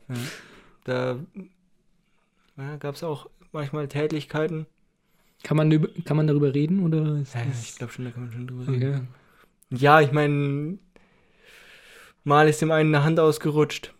[0.09, 0.15] Ja.
[0.85, 1.19] Da
[2.57, 4.65] ja, gab es auch manchmal Tätlichkeiten.
[5.43, 8.31] Kann, man, über- kann man darüber reden oder Ja, ich glaube schon, da kann man
[8.31, 8.93] schon drüber reden.
[9.69, 9.77] Okay.
[9.77, 10.79] Ja, ich meine,
[12.23, 13.93] mal ist dem einen eine Hand ausgerutscht.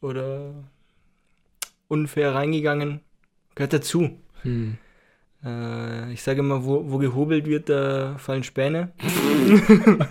[0.00, 0.54] Oder
[1.88, 3.00] unfair reingegangen.
[3.56, 4.18] Gehört dazu.
[4.42, 4.78] Hm.
[5.44, 8.92] Äh, ich sage immer, wo, wo gehobelt wird, da fallen Späne.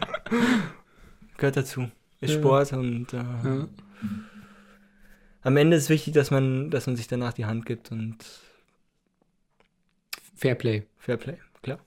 [1.38, 1.90] Gehört dazu.
[2.22, 2.40] Ist Ja.
[2.40, 3.68] Sport und äh, Ja.
[5.42, 8.18] am Ende ist wichtig, dass man, dass man sich danach die Hand gibt und
[10.36, 10.86] Fairplay.
[10.98, 11.80] Fairplay, klar.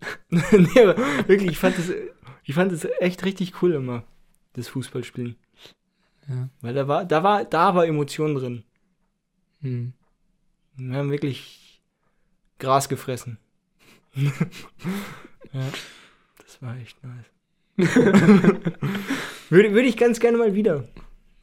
[0.28, 0.96] nee, aber
[1.28, 1.90] wirklich, ich fand das,
[2.44, 4.04] ich fand das echt richtig cool immer,
[4.54, 5.36] das Fußballspielen.
[6.28, 6.48] Ja.
[6.60, 8.64] Weil da war, da war, da war Emotion drin.
[9.60, 9.92] Hm.
[10.76, 11.63] Wir haben wirklich
[12.58, 13.38] Gras gefressen.
[14.14, 14.30] ja,
[16.44, 17.24] das war echt nice.
[19.50, 20.84] würde, würde ich ganz gerne mal wieder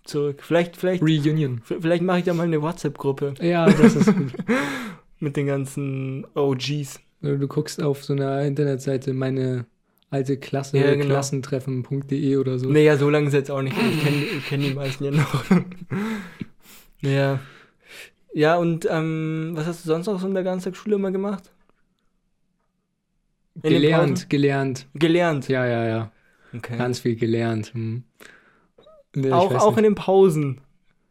[0.03, 0.41] zurück.
[0.41, 1.61] Vielleicht, vielleicht, Reunion.
[1.65, 4.33] vielleicht mache ich da mal eine WhatsApp-Gruppe Ja, das ist gut.
[5.19, 6.99] mit den ganzen OGs.
[7.21, 9.65] Du guckst auf so einer Internetseite meine
[10.09, 11.05] alte Klasse, Ja, genau.
[11.05, 12.69] klassentreffen.de oder so.
[12.69, 13.75] Naja, so lange ist jetzt auch nicht.
[13.77, 15.43] Ich kenne kenn die meisten ja noch.
[17.01, 17.39] ja.
[18.33, 21.51] Ja, und ähm, was hast du sonst noch so in der Ganztagsschule immer gemacht?
[23.55, 24.87] In gelernt, gelernt.
[24.93, 25.47] Gelernt.
[25.49, 26.11] Ja, ja, ja.
[26.55, 26.77] Okay.
[26.77, 27.73] Ganz viel gelernt.
[27.73, 28.03] Hm.
[29.13, 29.77] Nee, auch auch nicht.
[29.77, 30.61] in den Pausen.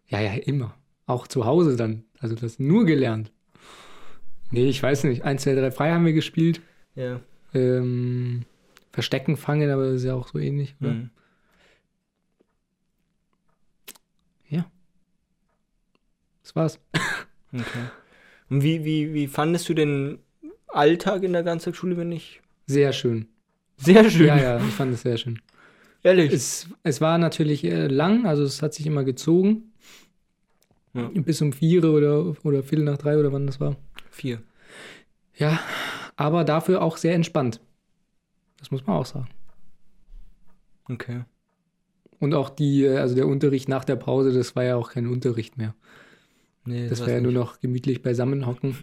[0.08, 0.74] Ja, ja, immer.
[1.06, 2.04] Auch zu Hause dann.
[2.18, 3.30] Also das nur gelernt.
[4.50, 5.24] Nee, ich weiß nicht.
[5.24, 6.60] 1, 2, 3 frei haben wir gespielt.
[6.94, 7.20] Ja.
[7.54, 8.44] Ähm,
[8.92, 10.92] Verstecken, Fangen, aber das ist ja auch so ähnlich, oder?
[10.92, 11.10] Mhm.
[16.50, 16.80] Das war's.
[17.52, 17.84] Okay.
[18.48, 20.18] Und wie, wie, wie fandest du den
[20.66, 22.40] Alltag in der Ganztagsschule, wenn ich.
[22.66, 23.28] Sehr schön.
[23.76, 24.26] Sehr schön.
[24.26, 25.40] Ja, ja, ich fand es sehr schön.
[26.02, 26.32] Ehrlich.
[26.32, 29.72] Es, es war natürlich äh, lang, also es hat sich immer gezogen.
[30.92, 31.08] Ja.
[31.14, 33.76] Bis um vier oder, oder Viertel nach drei oder wann das war.
[34.10, 34.42] Vier.
[35.36, 35.60] Ja,
[36.16, 37.60] aber dafür auch sehr entspannt.
[38.58, 39.28] Das muss man auch sagen.
[40.88, 41.22] Okay.
[42.18, 45.06] Und auch die, äh, also der Unterricht nach der Pause, das war ja auch kein
[45.06, 45.76] Unterricht mehr.
[46.64, 48.76] Nee, Das war's war ja nur noch gemütlich beisammenhocken.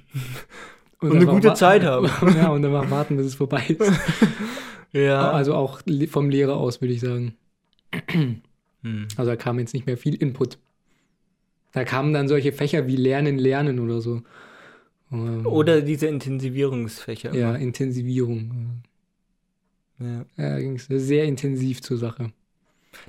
[0.99, 2.05] Und eine einfach gute Zeit haben.
[2.36, 3.91] ja, und einfach warten, bis es vorbei ist.
[4.93, 5.30] Ja.
[5.32, 7.36] Also auch vom Lehrer aus, würde ich sagen.
[8.84, 9.07] Hm.
[9.17, 10.57] Also da kam jetzt nicht mehr viel Input.
[11.73, 14.21] Da kamen dann solche Fächer wie Lernen, Lernen oder so.
[15.11, 17.34] Ähm, Oder diese Intensivierungsfächer.
[17.34, 18.84] ja, Intensivierung.
[19.99, 20.07] ja.
[20.07, 22.32] Ja, da ging es sehr intensiv zur Sache.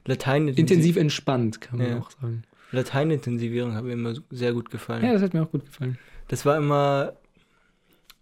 [0.06, 1.98] Latein Intensiv entspannt, kann man Ja.
[1.98, 2.42] auch sagen.
[2.70, 5.04] Lateinintensivierung hat mir immer sehr gut gefallen.
[5.04, 5.98] Ja, das hat mir auch gut gefallen.
[6.28, 7.14] Das war immer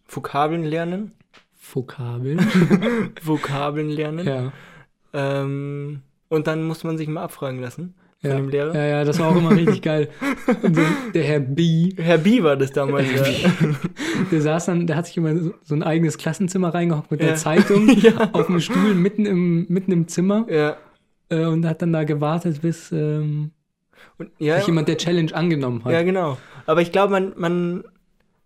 [0.09, 1.13] Vokabeln lernen.
[1.61, 2.39] Vokabeln.
[3.23, 4.27] Vokabeln lernen.
[4.27, 4.53] ja.
[5.13, 8.37] Ähm, und dann musste man sich mal abfragen lassen von Ja.
[8.37, 8.75] dem Lehrer.
[8.75, 10.09] ja, ja, das war auch immer richtig geil.
[10.63, 10.83] So,
[11.15, 13.09] der Herr B, Herr B war das damals.
[13.13, 13.51] ja.
[14.31, 17.29] der saß dann, der hat sich immer so, so ein eigenes Klassenzimmer reingehockt mit Ja.
[17.29, 18.31] der Zeitung ja.
[18.33, 20.77] auf dem Stuhl mitten im, mitten im Zimmer ja.
[21.31, 23.51] äh, und hat dann da gewartet, bis ähm,
[24.19, 25.93] Und, ja, sich jemand der Challenge angenommen hat.
[25.93, 26.39] ja, genau.
[26.67, 27.85] Aber ich glaube, man, man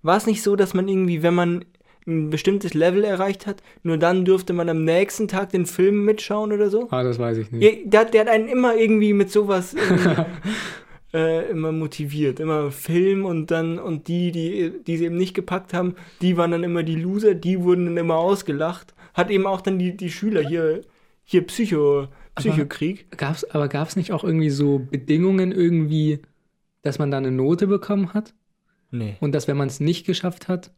[0.03, 1.65] war es nicht so, dass man irgendwie, wenn man
[2.07, 6.53] ein bestimmtes Level erreicht hat, nur dann dürfte man am nächsten Tag den Film mitschauen
[6.53, 6.89] oder so?
[6.91, 7.93] Ah, das weiß ich nicht.
[7.93, 9.77] Der, der hat einen immer irgendwie mit sowas
[11.15, 12.41] äh, immer motiviert.
[12.41, 16.51] Immer Film und dann, und die, die, die sie eben nicht gepackt haben, die waren
[16.51, 18.95] dann immer die Loser, die wurden dann immer ausgelacht.
[19.15, 20.83] Hat eben auch dann die, die Schüler hier,
[21.25, 22.09] hier Psycho,
[22.41, 23.07] Psychokrieg.
[23.17, 26.21] Gab's, aber gab es nicht auch irgendwie so Bedingungen irgendwie,
[26.83, 28.35] dass man da eine Note bekommen hat?
[28.91, 29.17] Nee.
[29.21, 30.73] Und dass, wenn man es nicht geschafft hat,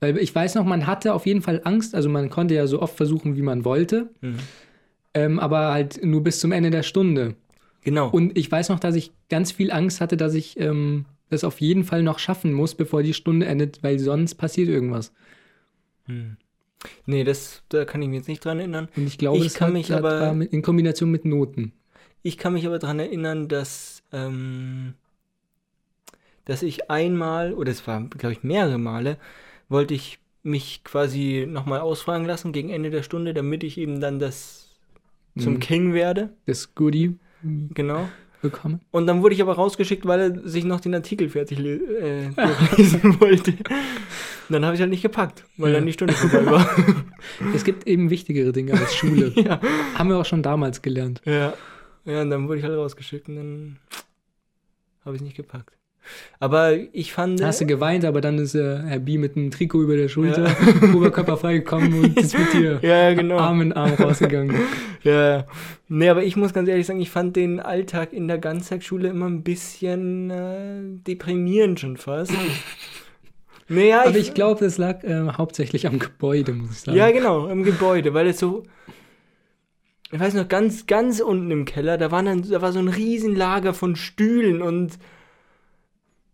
[0.00, 2.82] weil ich weiß noch, man hatte auf jeden Fall Angst, also man konnte ja so
[2.82, 4.36] oft versuchen, wie man wollte, Mhm.
[5.14, 7.34] ähm, aber halt nur bis zum Ende der Stunde.
[7.82, 8.10] Genau.
[8.10, 11.60] Und ich weiß noch, dass ich ganz viel Angst hatte, dass ich ähm, das auf
[11.60, 15.12] jeden Fall noch schaffen muss, bevor die Stunde endet, weil sonst passiert irgendwas.
[16.06, 16.36] Hm.
[17.06, 18.88] Nee, das, da kann ich mich jetzt nicht dran erinnern.
[18.96, 21.72] Und ich glaube, Ich das kann hat, mich hat, aber- war in Kombination mit Noten.
[22.22, 24.94] Ich kann mich aber daran erinnern, dass, ähm,
[26.44, 29.18] dass ich einmal, oder es war, glaube ich, mehrere Male,
[29.68, 34.18] wollte ich mich quasi nochmal ausfragen lassen gegen Ende der Stunde, damit ich eben dann
[34.20, 34.68] das
[35.38, 35.60] zum Mhm.
[35.60, 36.30] King werde.
[36.46, 38.08] Das Goodie Genau.
[38.50, 38.80] Bekommen.
[38.90, 43.20] Und dann wurde ich aber rausgeschickt, weil er sich noch den Artikel fertig äh, durchlesen
[43.20, 43.52] wollte.
[43.52, 45.78] Und dann habe ich halt nicht gepackt, weil Ja.
[45.78, 46.68] dann die Stunde vorbei war.
[47.54, 49.32] Es gibt eben wichtigere Dinge als Schule.
[49.34, 49.60] ja.
[49.94, 51.20] Haben wir auch schon damals gelernt.
[51.24, 51.52] Ja.
[52.04, 53.78] Ja, und dann wurde ich halt rausgeschickt und dann
[55.04, 55.76] habe ich es nicht gepackt.
[56.38, 57.42] Aber ich fand.
[57.42, 60.54] Hast du geweint, aber dann ist äh, Herr B mit einem Trikot über der Schulter,
[60.94, 63.38] Oberkörper freigekommen und ist mit dir ja, ja, genau.
[63.38, 64.54] Arm in Arm rausgegangen.
[65.02, 65.46] Ja, ja.
[65.88, 69.26] Nee, aber ich muss ganz ehrlich sagen, ich fand den Alltag in der Ganztagsschule immer
[69.26, 72.32] ein bisschen äh, deprimierend schon fast.
[73.68, 76.98] naja, Aber ich glaube, es lag äh, hauptsächlich am Gebäude, muss ich sagen.
[76.98, 78.64] Ja, genau, im Gebäude, weil es so.
[80.10, 82.88] Ich weiß noch, ganz, ganz unten im Keller, da, waren dann, da war so ein
[82.88, 84.98] Riesenlager von Stühlen und.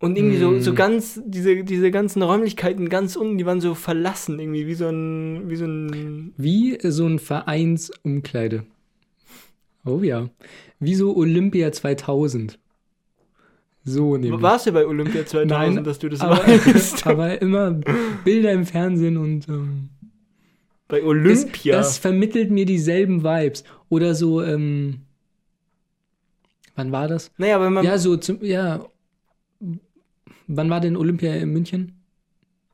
[0.02, 0.74] Und irgendwie so, so Mm.
[0.74, 5.48] ganz, diese, diese ganzen Räumlichkeiten ganz unten, die waren so verlassen, irgendwie, wie so ein,
[5.48, 8.64] wie so ein, Wie so ein Vereinsumkleide.
[9.84, 10.28] Oh ja.
[10.80, 12.58] Wie so Olympia 2000.
[13.84, 14.42] So nämlich.
[14.42, 15.46] Warst du bei Olympia 2000,
[15.76, 17.06] Nein, dass du das aber, weißt?
[17.06, 17.70] aber immer
[18.24, 19.88] Bilder im Fernsehen und ähm,
[20.88, 21.76] Bei das, Olympia.
[21.76, 23.62] das vermittelt mir dieselben Vibes.
[23.88, 25.02] Oder so, ähm,
[26.74, 27.30] wann war das?
[27.38, 27.84] naja, wenn man.
[27.84, 28.84] Ja, so zum, ja.
[30.54, 31.92] Wann war denn Olympia in München?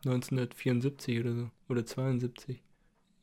[0.04, 1.50] 1974 oder so.
[1.68, 2.62] Oder 72.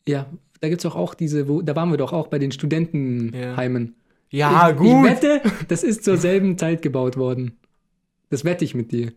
[0.07, 0.27] Ja,
[0.61, 3.95] da gibt's doch auch diese, wo, da waren wir doch auch bei den Studentenheimen.
[4.29, 4.87] Ja, ich, gut.
[4.87, 7.53] Ich wette, das ist zur selben Zeit gebaut worden.
[8.29, 9.13] Das wette ich mit dir.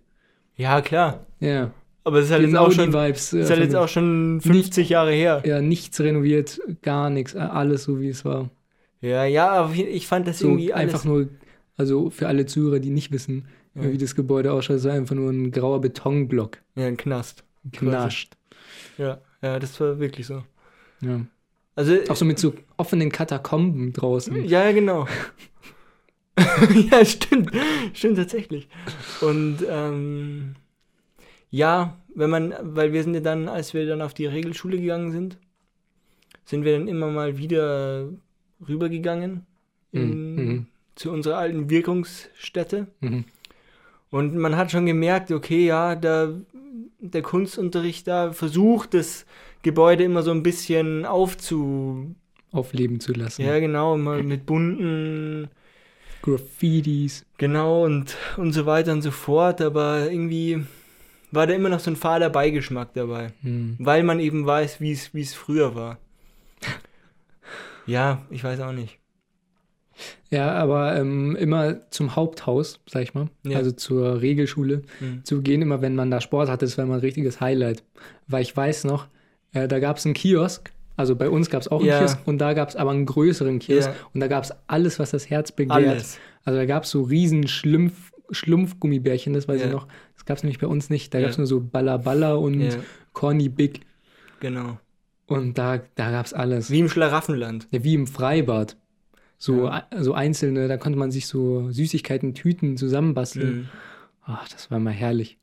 [0.56, 1.26] ja, klar.
[1.40, 1.72] Ja.
[2.04, 2.92] Aber es ist halt Genau jetzt auch die schon.
[3.06, 3.32] Vibes.
[3.34, 5.42] äh, Ist halt jetzt auch schon 50 Jahre her.
[5.44, 8.48] ja, nichts renoviert, gar nichts, alles so wie es war.
[9.02, 10.94] Ja, ja, aber ich fand das So irgendwie alles.
[10.94, 11.28] einfach nur,
[11.76, 13.46] also für alle Zuhörer, die nicht wissen,
[13.84, 13.92] Ja.
[13.92, 16.58] wie das Gebäude ausschaut, war einfach nur ein grauer Betonblock.
[16.74, 17.44] Ja, ein Knast.
[17.72, 18.36] Knascht.
[18.96, 20.42] Ja, ja, das war wirklich so.
[21.00, 21.20] Ja.
[21.76, 24.44] Also, Auch so mit so offenen Katakomben draußen.
[24.46, 25.06] ja, ja, genau.
[26.90, 27.50] ja, stimmt.
[27.94, 28.68] Stimmt tatsächlich.
[29.20, 30.54] Und, ähm,
[31.50, 35.12] ja, wenn man, weil wir sind ja dann, als wir dann auf die Regelschule gegangen
[35.12, 35.38] sind,
[36.44, 38.08] sind wir dann immer mal wieder
[38.66, 39.46] rübergegangen
[39.92, 40.66] in, Mhm.
[40.94, 42.88] zu unserer alten Wirkungsstätte.
[43.00, 43.24] Mhm.
[44.10, 46.32] Und man hat schon gemerkt, okay, ja, da,
[46.98, 49.26] der Kunstunterricht da versucht, das
[49.62, 52.14] Gebäude immer so ein bisschen aufzu.
[52.52, 53.42] Aufleben zu lassen.
[53.42, 55.48] Ja, genau, mal mit bunten,
[56.22, 57.26] Graffitis.
[57.36, 59.60] genau und, und so weiter und so fort.
[59.60, 60.64] Aber irgendwie
[61.30, 63.32] war da immer noch so ein fader Beigeschmack dabei.
[63.42, 63.76] Hm.
[63.78, 65.98] Weil man eben weiß, wie es früher war.
[67.86, 68.98] Ja, ich weiß auch nicht.
[70.30, 73.58] Ja, aber ähm, immer zum Haupthaus, sag ich mal, Ja.
[73.58, 75.24] also zur Regelschule Mhm.
[75.24, 77.82] zu gehen, immer wenn man da Sport hatte, das war immer ein richtiges Highlight.
[78.26, 79.08] Weil ich weiß noch,
[79.52, 81.98] äh, da gab es einen Kiosk, also bei uns gab es auch einen Ja.
[81.98, 83.94] Kiosk und da gab es aber einen größeren Kiosk Ja.
[84.14, 85.76] und da gab es alles, was das Herz begehrt.
[85.88, 86.18] Alles.
[86.44, 89.86] Also da gab es so riesen Schlumpf, Schlumpfgummibärchen, das weiß ich noch.
[90.14, 91.14] Das gab es nämlich bei uns nicht.
[91.14, 92.78] Da gab es nur so Balla Balla und
[93.12, 93.80] Corny Big.
[94.40, 94.78] genau.
[95.26, 96.70] Und da, da gab es alles.
[96.70, 97.68] Wie im Schlaraffenland.
[97.70, 98.76] Ja, wie im Freibad.
[99.38, 99.86] So, Ja.
[100.00, 103.56] so einzelne, da konnte man sich so Süßigkeiten, Tüten zusammenbasteln.
[103.58, 103.68] Mhm.
[104.24, 105.38] Ach, das war mal herrlich.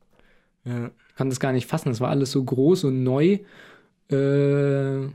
[0.64, 0.90] Ja.
[1.08, 1.88] Ich kann das gar nicht fassen.
[1.88, 3.38] Das war alles so groß und neu.
[4.10, 5.08] Äh,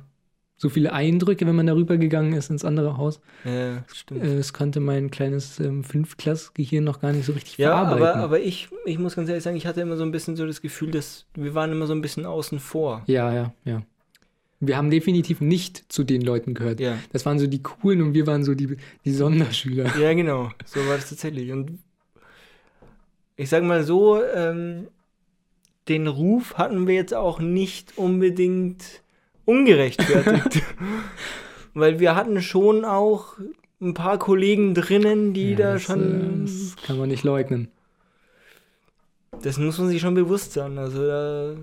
[0.57, 3.19] so viele Eindrücke, wenn man darüber gegangen ist ins andere Haus.
[3.45, 4.23] ja, stimmt.
[4.23, 8.03] Äh, Das konnte mein kleines ähm, Fünfklass-Gehirn noch gar nicht so richtig Ja, verarbeiten.
[8.07, 10.45] aber, aber ich, ich muss ganz ehrlich sagen, ich hatte immer so ein bisschen so
[10.45, 13.03] das Gefühl, dass wir waren immer so ein bisschen außen vor.
[13.07, 13.82] ja, ja, ja.
[14.62, 16.80] Wir haben definitiv nicht zu den Leuten gehört.
[16.80, 16.97] Ja.
[17.12, 19.97] Das waren so die Coolen und wir waren so die, die Sonderschüler.
[19.99, 20.51] Ja, genau.
[20.66, 21.51] So war das tatsächlich.
[21.51, 21.80] Und
[23.38, 24.88] ich sag mal so, ähm,
[25.88, 29.01] den Ruf hatten wir jetzt auch nicht unbedingt
[29.45, 30.62] ungerechtfertigt.
[31.74, 33.38] Weil wir hatten schon auch
[33.82, 36.43] ein paar Kollegen drinnen, die Ja, da das, schon.
[36.43, 37.70] äh, das kann man nicht leugnen.
[39.41, 40.78] Das muss man sich schon bewusst sein.
[40.78, 41.55] Also, da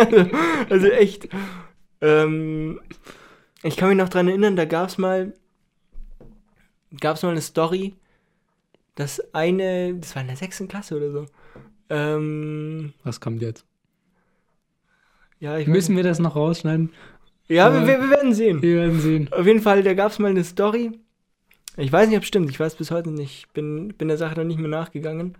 [0.70, 1.28] also, echt.
[2.00, 2.80] Ähm,
[3.62, 5.32] ich kann mich noch dran erinnern, da gab es mal,
[6.98, 7.94] gab's mal eine Story,
[8.94, 11.26] dass eine, das war in der sechsten Klasse oder so.
[11.90, 13.64] Ähm, Was kommt jetzt?
[15.40, 16.90] ja, Müssen wir das noch rausschneiden?
[17.48, 18.62] ja, wir, wir wir werden sehen.
[18.62, 19.32] Wir werden sehen.
[19.32, 20.92] Auf jeden Fall, da gab es mal eine Story.
[21.76, 22.50] Ich weiß nicht, ob es stimmt.
[22.50, 23.44] Ich weiß bis heute nicht.
[23.46, 25.36] Ich bin, bin der Sache noch nicht mehr nachgegangen.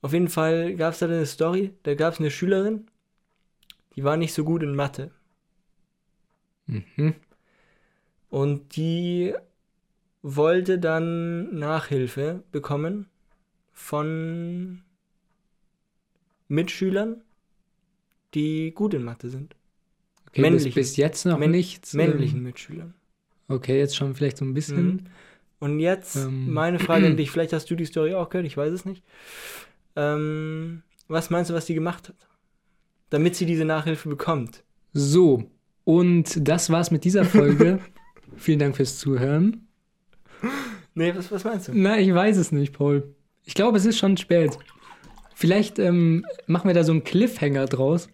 [0.00, 1.72] Auf jeden Fall gab es da eine Story.
[1.84, 2.86] Da gab es eine Schülerin,
[3.96, 5.10] die war nicht so gut in Mathe.
[6.66, 7.14] Mhm.
[8.30, 9.34] Und die
[10.22, 13.08] wollte dann Nachhilfe bekommen
[13.72, 14.82] von
[16.48, 17.22] Mitschülern,
[18.34, 19.54] die gut in Mathe sind.
[20.28, 20.74] Okay, bis, Männlichen.
[20.74, 21.92] bis jetzt noch Männ- nichts.
[21.94, 22.94] Männlichen Ähm, Mitschülern.
[23.48, 24.86] okay, jetzt schon vielleicht so ein bisschen.
[24.86, 25.00] Mhm.
[25.58, 26.52] Und jetzt Ähm.
[26.52, 27.30] meine Frage an dich.
[27.30, 29.04] Vielleicht hast du die Story auch gehört, ich weiß es nicht.
[29.94, 32.16] Ähm, was meinst du, was sie gemacht hat?
[33.12, 34.64] Damit sie diese Nachhilfe bekommt.
[34.94, 35.44] So,
[35.84, 37.78] und das war's mit dieser Folge.
[38.36, 39.66] Vielen Dank fürs Zuhören.
[40.94, 41.72] Nee, was, was meinst du?
[41.74, 43.14] Na, ich weiß es nicht, Paul.
[43.44, 44.56] Ich glaube, es ist schon spät.
[45.34, 48.08] Vielleicht ähm, machen wir da so einen Cliffhanger draus.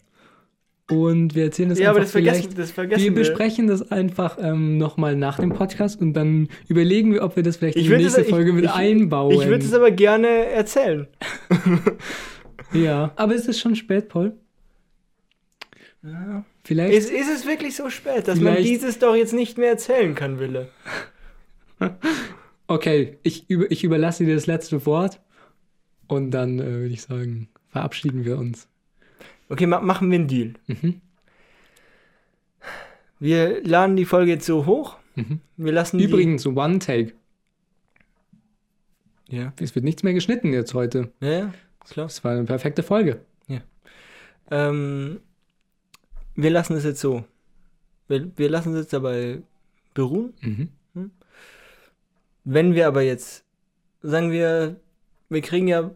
[0.91, 2.59] Und wir erzählen das Ja, aber einfach das vergessen, vielleicht.
[2.59, 3.19] das vergessen wir wir.
[3.19, 7.59] besprechen das einfach ähm, nochmal nach dem Podcast und dann überlegen wir, ob wir das
[7.59, 9.33] vielleicht Ich in die nächste ich- Folge mit ich- einbauen.
[9.33, 11.07] Ich würde es aber gerne erzählen.
[12.73, 14.37] Ja, aber es ist schon spät, Paul.
[16.65, 16.93] Vielleicht.
[16.95, 20.15] Ist, ist es wirklich so spät, dass man Vielleicht- diese Story jetzt nicht mehr erzählen
[20.15, 20.69] kann, Wille?
[22.71, 25.21] Okay, ich, über, ich überlasse dir das letzte Wort
[26.07, 28.69] und dann äh, würde ich sagen, verabschieden wir uns.
[29.49, 30.53] Okay, ma machen wir einen Deal.
[30.67, 31.01] Mhm.
[33.19, 34.99] Wir laden die Folge jetzt so hoch.
[35.15, 35.41] Mhm.
[35.57, 37.15] Wir lassen Übrigens, One Take.
[39.31, 39.53] Die, ja.
[39.59, 41.11] Es wird nichts mehr geschnitten jetzt heute.
[41.21, 41.55] Ja, ja,
[41.89, 42.07] klar.
[42.07, 43.21] Das war eine perfekte Folge.
[44.51, 45.21] Ähm,
[46.39, 47.25] wir lassen es jetzt so.
[48.07, 49.43] Wir, wir lassen es jetzt dabei
[49.93, 50.33] beruhen.
[50.41, 50.69] Mhm.
[52.45, 53.45] Wenn wir aber jetzt,
[54.03, 54.77] sagen wir,
[55.29, 55.91] wir kriegen ja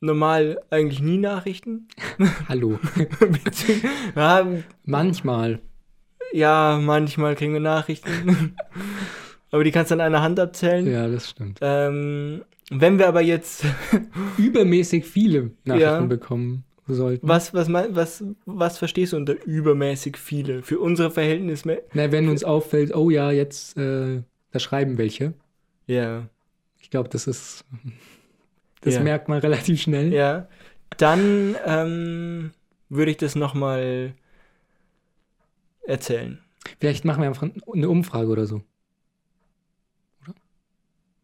[0.00, 1.86] normal eigentlich nie Nachrichten.
[2.48, 2.78] Hallo.
[4.16, 4.46] Ja,
[4.84, 5.60] Manchmal.
[6.32, 8.56] ja, manchmal kriegen wir Nachrichten.
[9.52, 10.86] aber die kannst du an einer Hand abzählen.
[10.90, 11.58] Ja, das stimmt.
[11.62, 13.64] Ähm, wenn wir aber jetzt,
[14.38, 16.00] Übermäßig viele Nachrichten Ja.
[16.00, 16.64] bekommen
[16.94, 17.26] sollten.
[17.28, 20.62] was, was, was, was verstehst du unter übermäßig viele?
[20.62, 21.82] Für unsere Verhältnisse?
[21.94, 25.34] Na, wenn uns auffällt, oh ja, jetzt, äh, da schreiben welche.
[25.86, 26.28] Ja.
[26.80, 27.64] Ich glaube, das ist,
[28.82, 29.00] das Ja.
[29.02, 30.12] merkt man relativ schnell.
[30.12, 30.48] Ja.
[30.98, 32.50] Dann ähm,
[32.88, 34.12] würde ich das nochmal
[35.86, 36.38] erzählen.
[36.78, 38.62] Vielleicht machen wir einfach eine Umfrage oder so.
[40.22, 40.34] Oder?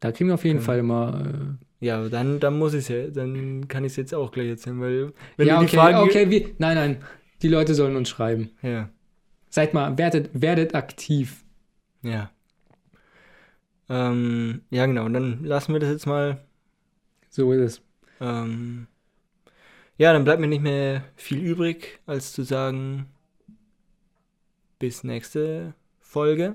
[0.00, 0.66] Da kriegen wir auf jeden Genau.
[0.66, 1.58] Fall mal.
[1.80, 4.80] Ja, dann, dann muss ich es ja, dann kann ich es jetzt auch gleich erzählen,
[4.80, 5.98] weil wenn ja, du okay, die Frage.
[6.00, 7.04] okay, wir, nein, nein.
[7.42, 8.50] Die Leute sollen uns schreiben.
[8.62, 8.88] Ja,
[9.50, 11.44] Seid mal, werdet, werdet aktiv.
[12.02, 12.30] ja.
[13.90, 16.44] Ähm, ja, genau, dann lassen wir das jetzt mal.
[17.30, 17.82] So ist es.
[18.20, 18.86] Ähm,
[19.96, 23.06] ja, dann bleibt mir nicht mehr viel übrig, als zu sagen,
[24.78, 26.54] bis nächste Folge.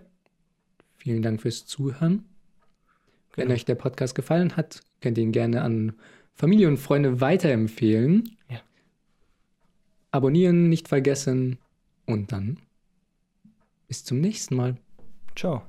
[0.97, 2.25] Vielen Dank fürs Zuhören.
[3.35, 3.55] Wenn Genau.
[3.55, 5.93] euch der Podcast gefallen hat, könnt ihr ihn gerne an
[6.33, 8.37] Familie und Freunde weiterempfehlen.
[8.49, 8.61] Ja.
[10.11, 11.57] Abonnieren nicht vergessen
[12.05, 12.59] und dann
[13.87, 14.77] bis zum nächsten Mal.
[15.35, 15.63] Ciao.